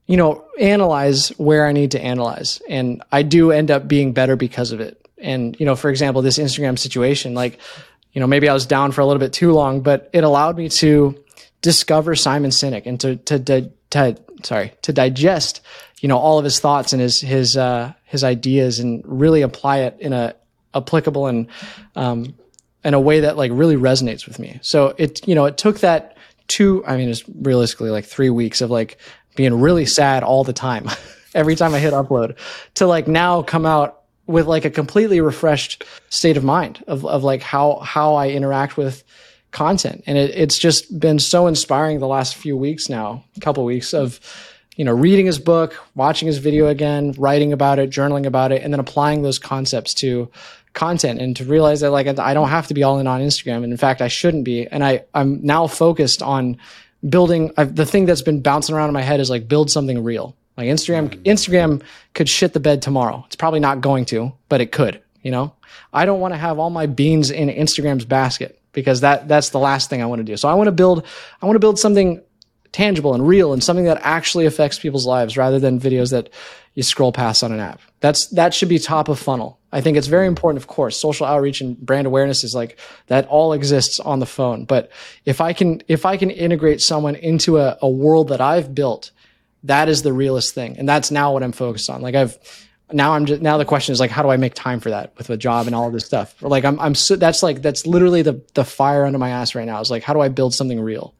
[0.07, 2.63] you know analyze where i need to analyze.
[2.67, 5.07] And i do end up being better because of it.
[5.19, 7.59] And you know for example this instagram situation like
[8.13, 10.57] you know, maybe I was down for a little bit too long, but it allowed
[10.57, 11.23] me to
[11.63, 15.63] discover Simon Sinek and to, to, to, to sorry, to digest,
[16.01, 19.79] you know, all of his thoughts and his, his, uh, his ideas and really apply
[19.79, 20.35] it in a
[20.75, 21.47] applicable and,
[21.97, 22.35] um,
[22.85, 24.59] in a way that like really resonates with me.
[24.63, 26.17] So it, you know, it took that
[26.49, 28.99] two, I mean, it's realistically like three weeks of like
[29.37, 30.89] being really sad all the time.
[31.35, 32.37] Every time I hit upload
[32.75, 37.25] to like now come out with like a completely refreshed state of mind of, of
[37.25, 39.05] like how how I interact with
[39.51, 40.03] content.
[40.07, 43.93] And it, it's just been so inspiring the last few weeks now, a couple weeks
[43.93, 44.18] of,
[44.77, 48.62] you know, reading his book, watching his video again, writing about it, journaling about it,
[48.62, 50.31] and then applying those concepts to
[50.73, 53.62] content and to realize that like I don't have to be all in on Instagram.
[53.62, 54.66] And in fact, I shouldn't be.
[54.66, 56.57] And I, I'm now focused on
[57.09, 60.03] building I've, the thing that's been bouncing around in my head is like build something
[60.03, 61.83] real like Instagram, Instagram
[62.15, 63.25] could shit the bed tomorrow.
[63.27, 65.01] It's probably not going to, but it could.
[65.23, 65.55] You know,
[65.93, 69.59] I don't want to have all my beans in Instagram's basket because that that's the
[69.59, 70.37] last thing I want to do.
[70.37, 71.07] So I want to build,
[71.41, 72.21] I want to build something
[72.73, 76.31] tangible and real and something that actually affects people's lives rather than videos that
[76.75, 77.81] you scroll past on an app.
[78.01, 79.59] That's that should be top of funnel.
[79.71, 80.99] I think it's very important, of course.
[80.99, 84.65] Social outreach and brand awareness is like that all exists on the phone.
[84.65, 84.91] But
[85.25, 89.11] if I can if I can integrate someone into a, a world that I've built
[89.65, 90.79] that is the realest thing.
[90.79, 92.03] And that's now what I'm focused on.
[92.03, 92.39] Like I've,
[92.93, 95.17] now I'm just, now the question is like, how do I make time for that
[95.17, 96.35] with a job and all of this stuff?
[96.43, 99.55] Or like I'm, I'm so, that's like, that's literally the, the fire under my ass
[99.55, 101.15] right now is like, how do I build something real?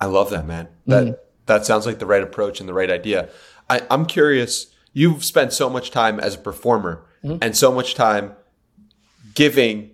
[0.00, 0.68] I love that, man.
[0.86, 3.28] That, mm that sounds like the right approach and the right idea.
[3.68, 7.36] I, I'm curious, you've spent so much time as a performer mm-hmm.
[7.42, 8.34] and so much time
[9.34, 9.90] giving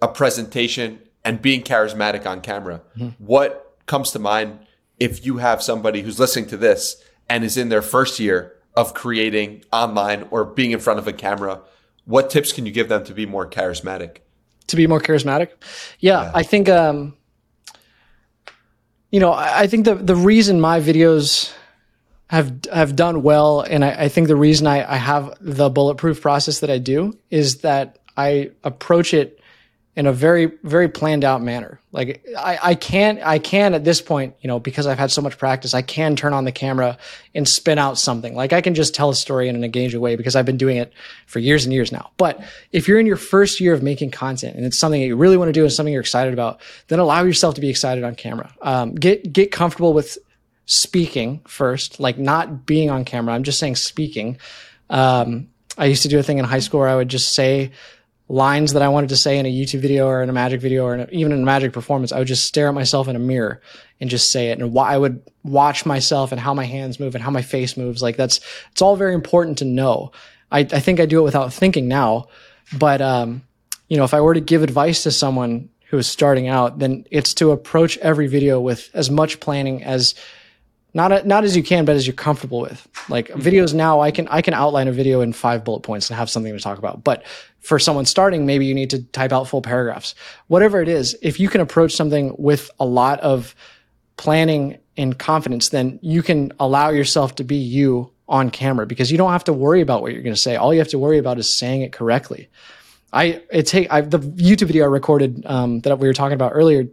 [0.00, 2.80] a presentation and being charismatic on camera.
[2.96, 3.24] Mm-hmm.
[3.24, 4.60] What comes to mind
[4.98, 8.94] if you have somebody who's listening to this and is in their first year of
[8.94, 11.60] creating online or being in front of a camera,
[12.04, 14.18] what tips can you give them to be more charismatic?
[14.68, 15.50] to be more charismatic.
[16.00, 16.32] Yeah, yeah.
[16.34, 17.16] I think um,
[19.10, 21.52] you know, I think the the reason my videos
[22.28, 26.20] have have done well, and I, I think the reason I, I have the bulletproof
[26.20, 29.35] process that I do is that I approach it
[29.96, 31.80] in a very very planned out manner.
[31.90, 35.22] Like I, I can i can at this point you know because i've had so
[35.22, 36.98] much practice i can turn on the camera
[37.34, 38.34] and spin out something.
[38.34, 40.76] Like i can just tell a story in an engaging way because i've been doing
[40.76, 40.92] it
[41.26, 42.10] for years and years now.
[42.18, 45.16] But if you're in your first year of making content and it's something that you
[45.16, 48.04] really want to do and something you're excited about then allow yourself to be excited
[48.04, 48.52] on camera.
[48.60, 50.18] Um, get get comfortable with
[50.66, 53.34] speaking first like not being on camera.
[53.34, 54.38] I'm just saying speaking.
[54.90, 57.70] Um, i used to do a thing in high school where i would just say
[58.28, 60.84] lines that I wanted to say in a YouTube video or in a magic video
[60.84, 63.20] or a, even in a magic performance, I would just stare at myself in a
[63.20, 63.60] mirror
[64.00, 64.58] and just say it.
[64.58, 68.02] And I would watch myself and how my hands move and how my face moves.
[68.02, 68.40] Like that's,
[68.72, 70.12] it's all very important to know.
[70.50, 72.26] I, I think I do it without thinking now,
[72.76, 73.42] but, um,
[73.88, 77.06] you know, if I were to give advice to someone who is starting out, then
[77.12, 80.16] it's to approach every video with as much planning as
[80.96, 82.88] not not as you can, but as you're comfortable with.
[83.10, 83.40] Like mm-hmm.
[83.40, 86.30] videos now, I can I can outline a video in five bullet points and have
[86.30, 87.04] something to talk about.
[87.04, 87.22] But
[87.60, 90.14] for someone starting, maybe you need to type out full paragraphs.
[90.46, 93.54] Whatever it is, if you can approach something with a lot of
[94.16, 99.18] planning and confidence, then you can allow yourself to be you on camera because you
[99.18, 100.56] don't have to worry about what you're going to say.
[100.56, 102.48] All you have to worry about is saying it correctly.
[103.12, 106.52] I it take I, the YouTube video I recorded um, that we were talking about
[106.54, 106.88] earlier.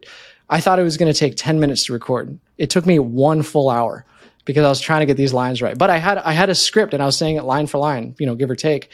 [0.53, 2.37] I thought it was going to take 10 minutes to record.
[2.59, 4.05] It took me one full hour
[4.45, 5.75] because I was trying to get these lines right.
[5.75, 8.15] But I had I had a script and I was saying it line for line,
[8.19, 8.91] you know, give or take.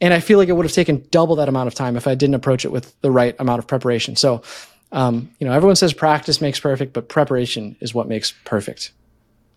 [0.00, 2.16] And I feel like it would have taken double that amount of time if I
[2.16, 4.16] didn't approach it with the right amount of preparation.
[4.16, 4.42] So,
[4.90, 8.90] um, you know, everyone says practice makes perfect, but preparation is what makes perfect.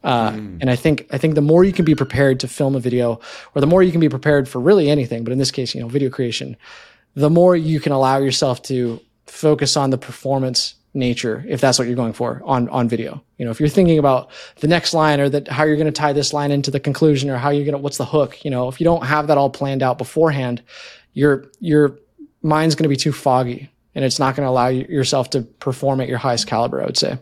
[0.03, 0.59] Uh, mm.
[0.61, 3.20] And I think I think the more you can be prepared to film a video,
[3.55, 5.82] or the more you can be prepared for really anything, but in this case, you
[5.82, 6.55] know, video creation,
[7.15, 11.87] the more you can allow yourself to focus on the performance nature if that's what
[11.87, 13.23] you're going for on on video.
[13.37, 15.91] You know if you're thinking about the next line or that how you're going to
[15.91, 18.43] tie this line into the conclusion or how you're going to what's the hook?
[18.43, 20.61] You know if you don't have that all planned out beforehand
[21.13, 21.97] your your
[22.41, 25.99] mind's going to be too foggy and it's not going to allow yourself to perform
[25.99, 27.17] at your highest caliber i would say.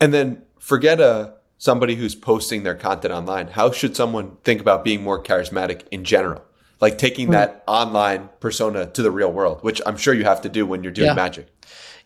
[0.00, 3.48] And then forget a uh, somebody who's posting their content online.
[3.48, 6.42] How should someone think about being more charismatic in general?
[6.80, 7.32] Like taking hmm.
[7.32, 10.82] that online persona to the real world which i'm sure you have to do when
[10.82, 11.14] you're doing yeah.
[11.14, 11.48] magic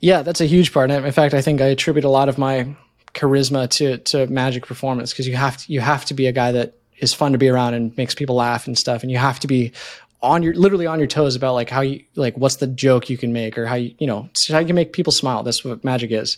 [0.03, 0.91] yeah, that's a huge part.
[0.91, 2.75] In fact, I think I attribute a lot of my
[3.15, 6.53] charisma to to magic performance because you have to you have to be a guy
[6.53, 9.39] that is fun to be around and makes people laugh and stuff, and you have
[9.41, 9.73] to be
[10.21, 13.17] on your literally on your toes about like how you like what's the joke you
[13.17, 15.45] can make or how you you know how you can make people smile.
[15.45, 16.37] That's what magic is.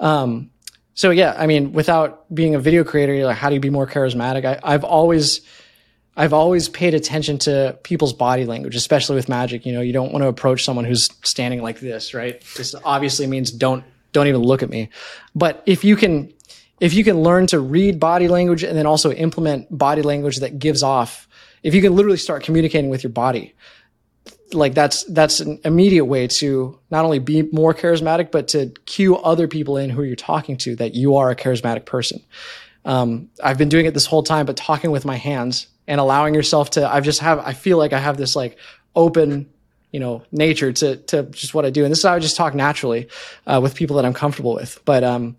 [0.00, 0.50] Um,
[0.94, 3.86] so yeah, I mean, without being a video creator, like, how do you be more
[3.86, 4.44] charismatic?
[4.44, 5.42] I, I've always
[6.16, 9.66] I've always paid attention to people's body language, especially with magic.
[9.66, 12.42] You know, you don't want to approach someone who's standing like this, right?
[12.56, 14.88] This obviously means don't don't even look at me.
[15.34, 16.32] But if you can
[16.80, 20.58] if you can learn to read body language and then also implement body language that
[20.58, 21.28] gives off,
[21.62, 23.54] if you can literally start communicating with your body,
[24.52, 29.16] like that's that's an immediate way to not only be more charismatic, but to cue
[29.16, 32.22] other people in who you're talking to that you are a charismatic person.
[32.86, 36.34] Um, I've been doing it this whole time, but talking with my hands and allowing
[36.34, 38.58] yourself to I've just have I feel like I have this like
[38.94, 39.48] open
[39.92, 41.84] you know nature to to just what I do.
[41.84, 43.08] And this is how I just talk naturally
[43.46, 44.80] uh, with people that I'm comfortable with.
[44.84, 45.36] But um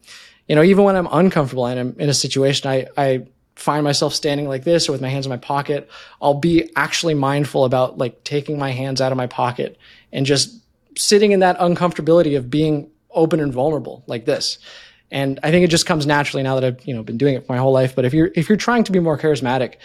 [0.47, 4.13] you know even when I'm uncomfortable and I'm in a situation I I find myself
[4.13, 5.89] standing like this or with my hands in my pocket
[6.21, 9.77] I'll be actually mindful about like taking my hands out of my pocket
[10.11, 10.55] and just
[10.97, 14.59] sitting in that uncomfortability of being open and vulnerable like this.
[15.09, 17.45] And I think it just comes naturally now that I've you know been doing it
[17.45, 17.95] for my whole life.
[17.95, 19.75] But if you're if you're trying to be more charismatic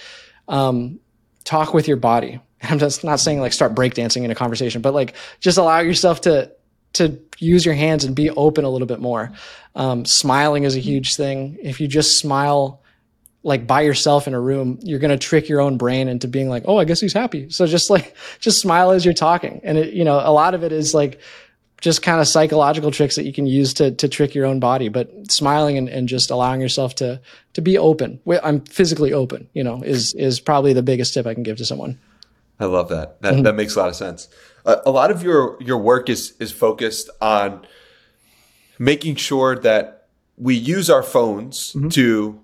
[0.52, 1.00] um,
[1.42, 2.38] talk with your body.
[2.62, 6.20] I'm just not saying like start breakdancing in a conversation, but like just allow yourself
[6.22, 6.52] to
[6.92, 9.32] to use your hands and be open a little bit more.
[9.74, 11.56] Um, smiling is a huge thing.
[11.62, 12.82] If you just smile
[13.42, 16.48] like by yourself in a room, you're going to trick your own brain into being
[16.48, 19.60] like, "Oh, I guess he's happy." So just like just smile as you're talking.
[19.64, 21.18] And it, you know, a lot of it is like
[21.82, 24.88] just kind of psychological tricks that you can use to to trick your own body.
[24.88, 27.20] But smiling and, and just allowing yourself to
[27.54, 28.20] to be open.
[28.42, 29.48] I'm physically open.
[29.52, 31.98] You know, is is probably the biggest tip I can give to someone.
[32.60, 33.20] I love that.
[33.20, 33.42] That mm-hmm.
[33.42, 34.28] that makes a lot of sense.
[34.64, 37.66] Uh, a lot of your your work is is focused on
[38.78, 40.06] making sure that
[40.38, 41.88] we use our phones mm-hmm.
[41.88, 42.40] to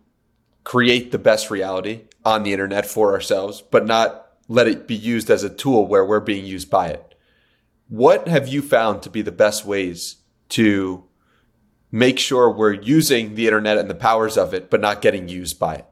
[0.64, 5.30] create the best reality on the internet for ourselves, but not let it be used
[5.30, 7.07] as a tool where we're being used by it.
[7.88, 10.16] What have you found to be the best ways
[10.50, 11.04] to
[11.90, 15.58] make sure we're using the internet and the powers of it, but not getting used
[15.58, 15.86] by it?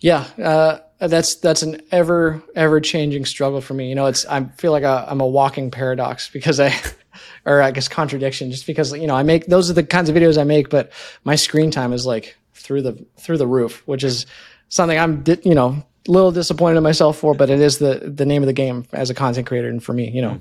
[0.00, 0.26] Yeah.
[0.42, 3.88] Uh, that's that's an ever ever changing struggle for me.
[3.88, 6.74] You know, it's I feel like i am a walking paradox because I,
[7.44, 10.16] or I guess contradiction, just because you know I make those are the kinds of
[10.16, 10.92] videos I make, but
[11.24, 14.26] my screen time is like through the through the roof, which is
[14.68, 18.26] something I'm you know a little disappointed in myself for, but it is the the
[18.26, 20.40] name of the game as a content creator and for me, you know.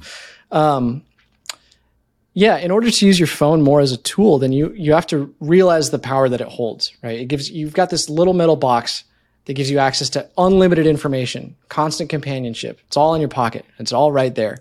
[0.51, 1.03] Um,
[2.36, 5.07] yeah, in order to use your phone more as a tool, then you you have
[5.07, 7.20] to realize the power that it holds, right?
[7.20, 9.03] It gives you've got this little metal box
[9.45, 12.80] that gives you access to unlimited information, constant companionship.
[12.88, 13.66] It's all in your pocket.
[13.78, 14.59] It's all right there.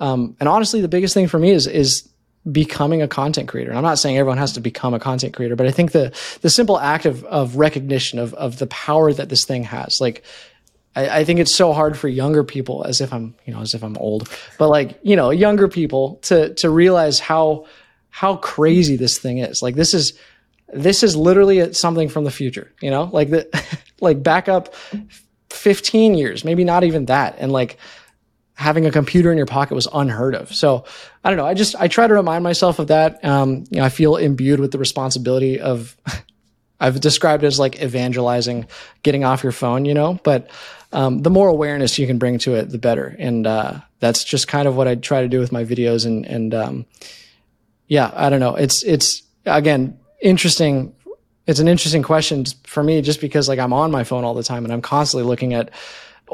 [0.00, 2.08] Um, and honestly, the biggest thing for me is is
[2.50, 3.70] becoming a content creator.
[3.70, 6.12] And I'm not saying everyone has to become a content creator, but I think the
[6.40, 10.24] the simple act of of recognition of of the power that this thing has, like
[10.94, 13.74] I, I, think it's so hard for younger people, as if I'm, you know, as
[13.74, 14.28] if I'm old,
[14.58, 17.66] but like, you know, younger people to to realize how
[18.10, 19.62] how crazy this thing is.
[19.62, 20.18] Like this is
[20.72, 23.64] this is literally something from the future, you know, like the
[24.00, 24.74] like back up
[25.50, 27.78] 15 years, maybe not even that, and like
[28.54, 30.54] having a computer in your pocket was unheard of.
[30.54, 30.84] So
[31.24, 31.46] I don't know.
[31.46, 33.24] I just I try to remind myself of that.
[33.24, 35.96] Um, you know, I feel imbued with the responsibility of.
[36.80, 38.66] I've described it as like evangelizing,
[39.04, 40.50] getting off your phone, you know, but
[40.92, 43.14] um, the more awareness you can bring to it, the better.
[43.20, 46.04] And uh, that's just kind of what I try to do with my videos.
[46.06, 46.86] And and um,
[47.86, 48.56] yeah, I don't know.
[48.56, 50.94] It's it's again interesting.
[51.46, 54.42] It's an interesting question for me, just because like I'm on my phone all the
[54.42, 55.70] time and I'm constantly looking at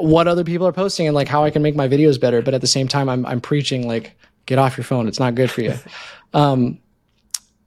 [0.03, 2.41] what other people are posting and like how I can make my videos better.
[2.41, 5.07] But at the same time, I'm I'm preaching like get off your phone.
[5.07, 5.75] It's not good for you.
[6.31, 6.77] Um,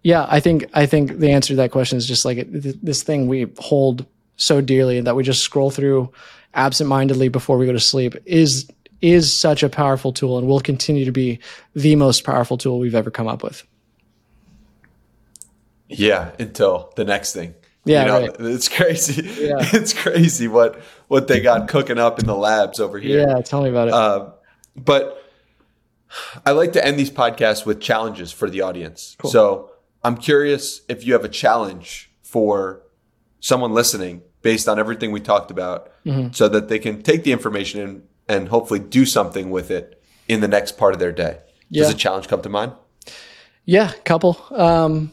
[0.04, 3.26] yeah, I think I think the answer to that question is just like this thing
[3.26, 4.06] we hold
[4.36, 6.12] so dearly that we just scroll through
[6.54, 8.70] absentmindedly before we go to sleep is
[9.00, 11.40] is such a powerful tool and will continue to be
[11.74, 13.64] the most powerful tool we've ever come up with.
[15.88, 17.54] Yeah, until the next thing.
[17.84, 18.36] Yeah, you know, right.
[18.40, 19.22] it's crazy.
[19.22, 19.54] Yeah.
[19.72, 23.26] It's crazy what what they got cooking up in the labs over here.
[23.26, 23.94] Yeah, tell me about it.
[23.94, 24.30] Uh,
[24.76, 25.18] but
[26.46, 29.16] I like to end these podcasts with challenges for the audience.
[29.18, 29.30] Cool.
[29.30, 29.70] So
[30.04, 32.82] I'm curious if you have a challenge for
[33.40, 36.32] someone listening based on everything we talked about mm-hmm.
[36.32, 40.40] so that they can take the information and, and hopefully do something with it in
[40.40, 41.38] the next part of their day.
[41.68, 41.84] Yeah.
[41.84, 42.72] Does a challenge come to mind?
[43.64, 44.38] Yeah, couple.
[44.50, 45.12] Um,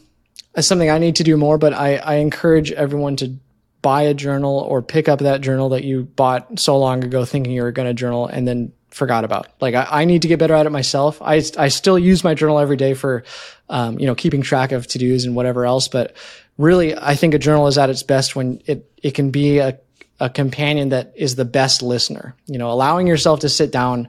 [0.58, 3.36] something I need to do more, but I, I encourage everyone to
[3.82, 7.52] buy a journal or pick up that journal that you bought so long ago thinking
[7.52, 9.46] you were going to journal and then forgot about.
[9.60, 11.22] Like I, I, need to get better at it myself.
[11.22, 13.24] I, I still use my journal every day for,
[13.68, 15.88] um, you know, keeping track of to dos and whatever else.
[15.88, 16.14] But
[16.58, 19.78] really, I think a journal is at its best when it, it can be a,
[20.18, 24.08] a companion that is the best listener, you know, allowing yourself to sit down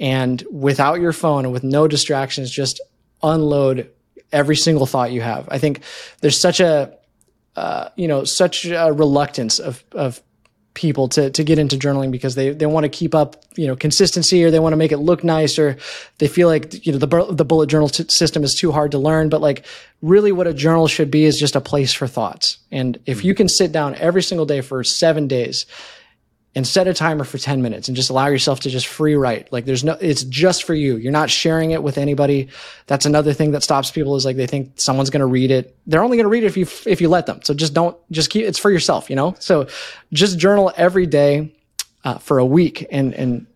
[0.00, 2.80] and without your phone and with no distractions, just
[3.22, 3.90] unload
[4.32, 5.48] every single thought you have.
[5.50, 5.80] I think
[6.20, 6.96] there's such a,
[7.56, 10.20] uh, you know, such a reluctance of, of
[10.74, 13.76] people to to get into journaling because they they want to keep up you know
[13.76, 15.76] consistency or they want to make it look nice or
[16.18, 18.98] they feel like you know the the bullet journal t- system is too hard to
[18.98, 19.28] learn.
[19.28, 19.66] But like
[20.00, 22.58] really what a journal should be is just a place for thoughts.
[22.70, 25.66] And if you can sit down every single day for 7 days
[26.54, 29.50] and set a timer for 10 minutes and just allow yourself to just free write.
[29.52, 30.96] Like there's no, it's just for you.
[30.96, 32.48] You're not sharing it with anybody.
[32.86, 35.76] That's another thing that stops people is like they think someone's going to read it.
[35.86, 37.40] They're only going to read it if you, if you let them.
[37.42, 39.34] So just don't, just keep, it's for yourself, you know?
[39.38, 39.66] So
[40.12, 41.54] just journal every day
[42.04, 43.46] uh, for a week and, and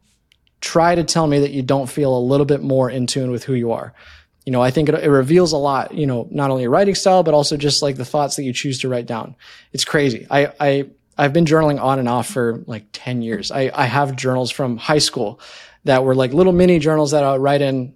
[0.62, 3.44] try to tell me that you don't feel a little bit more in tune with
[3.44, 3.92] who you are.
[4.46, 6.94] You know, I think it, it reveals a lot, you know, not only your writing
[6.94, 9.34] style, but also just like the thoughts that you choose to write down.
[9.72, 10.26] It's crazy.
[10.30, 10.84] I, I,
[11.18, 13.50] I've been journaling on and off for like 10 years.
[13.50, 15.40] I, I have journals from high school
[15.84, 17.94] that were like little mini journals that I would write in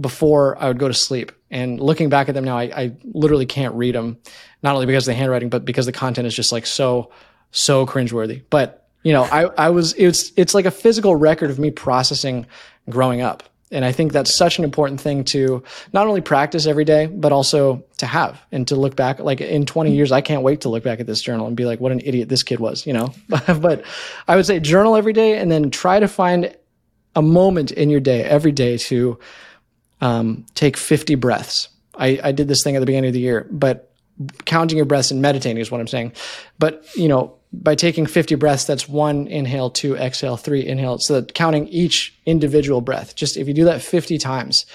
[0.00, 1.32] before I would go to sleep.
[1.50, 4.18] And looking back at them now, I, I literally can't read them,
[4.62, 7.12] not only because of the handwriting, but because the content is just like so,
[7.50, 8.42] so cringeworthy.
[8.50, 12.46] But, you know, I, I was, it's, it's like a physical record of me processing
[12.88, 13.44] growing up.
[13.70, 15.62] And I think that's such an important thing to
[15.92, 19.18] not only practice every day, but also to have and to look back.
[19.18, 21.64] Like in 20 years, I can't wait to look back at this journal and be
[21.64, 23.12] like, what an idiot this kid was, you know?
[23.28, 23.84] but
[24.28, 26.54] I would say journal every day and then try to find
[27.16, 29.18] a moment in your day, every day to
[30.00, 31.68] um, take 50 breaths.
[31.96, 33.92] I, I did this thing at the beginning of the year, but
[34.44, 36.12] counting your breaths and meditating is what I'm saying.
[36.58, 40.98] But, you know, by taking 50 breaths, that's one inhale, two exhale, three inhale.
[40.98, 44.66] So that counting each individual breath, just if you do that 50 times,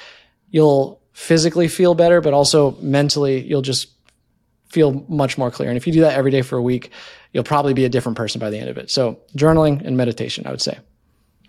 [0.50, 3.90] you'll physically feel better, but also mentally, you'll just
[4.70, 5.70] feel much more clear.
[5.70, 6.92] And if you do that every day for a week,
[7.34, 8.90] you'll probably be a different person by the end of it.
[8.90, 10.80] So journaling and meditation, I would say.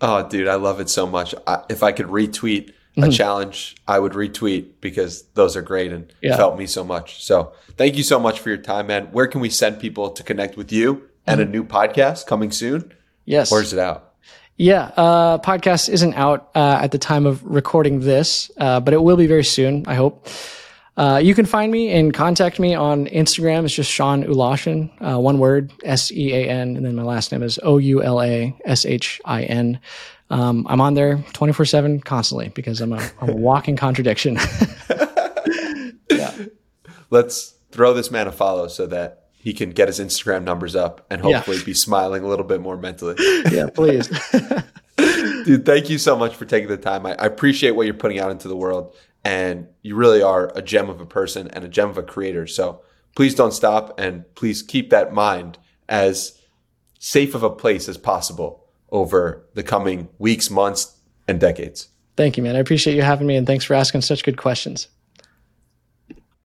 [0.01, 1.35] Oh, dude, I love it so much.
[1.45, 3.11] I, if I could retweet a mm-hmm.
[3.11, 6.35] challenge, I would retweet because those are great and yeah.
[6.35, 7.23] felt me so much.
[7.23, 9.05] So thank you so much for your time, man.
[9.11, 11.51] Where can we send people to connect with you and a mm-hmm.
[11.51, 12.93] new podcast coming soon?
[13.25, 13.51] Yes.
[13.51, 14.13] Where's it out?
[14.57, 19.01] Yeah, uh, podcast isn't out uh, at the time of recording this, uh, but it
[19.01, 19.85] will be very soon.
[19.87, 20.27] I hope.
[20.97, 23.63] Uh, you can find me and contact me on Instagram.
[23.63, 27.31] It's just Sean Oulashin, uh, one word, S E A N, and then my last
[27.31, 29.79] name is O U L A S H I N.
[30.29, 34.37] Um, I'm on there 24 7 constantly because I'm a, I'm a walking contradiction.
[36.09, 36.33] yeah.
[37.09, 41.03] Let's throw this man a follow so that he can get his Instagram numbers up
[41.09, 41.63] and hopefully yeah.
[41.63, 43.15] be smiling a little bit more mentally.
[43.51, 44.07] yeah, please.
[44.97, 47.07] Dude, thank you so much for taking the time.
[47.07, 48.95] I, I, appreciate what you're putting out into the world.
[49.23, 52.45] And you really are a gem of a person and a gem of a creator.
[52.45, 52.83] So
[53.15, 55.57] please don't stop and please keep that mind
[55.89, 56.39] as
[56.99, 61.87] safe of a place as possible over the coming weeks, months, and decades.
[62.15, 62.55] Thank you, man.
[62.55, 64.87] I appreciate you having me and thanks for asking such good questions.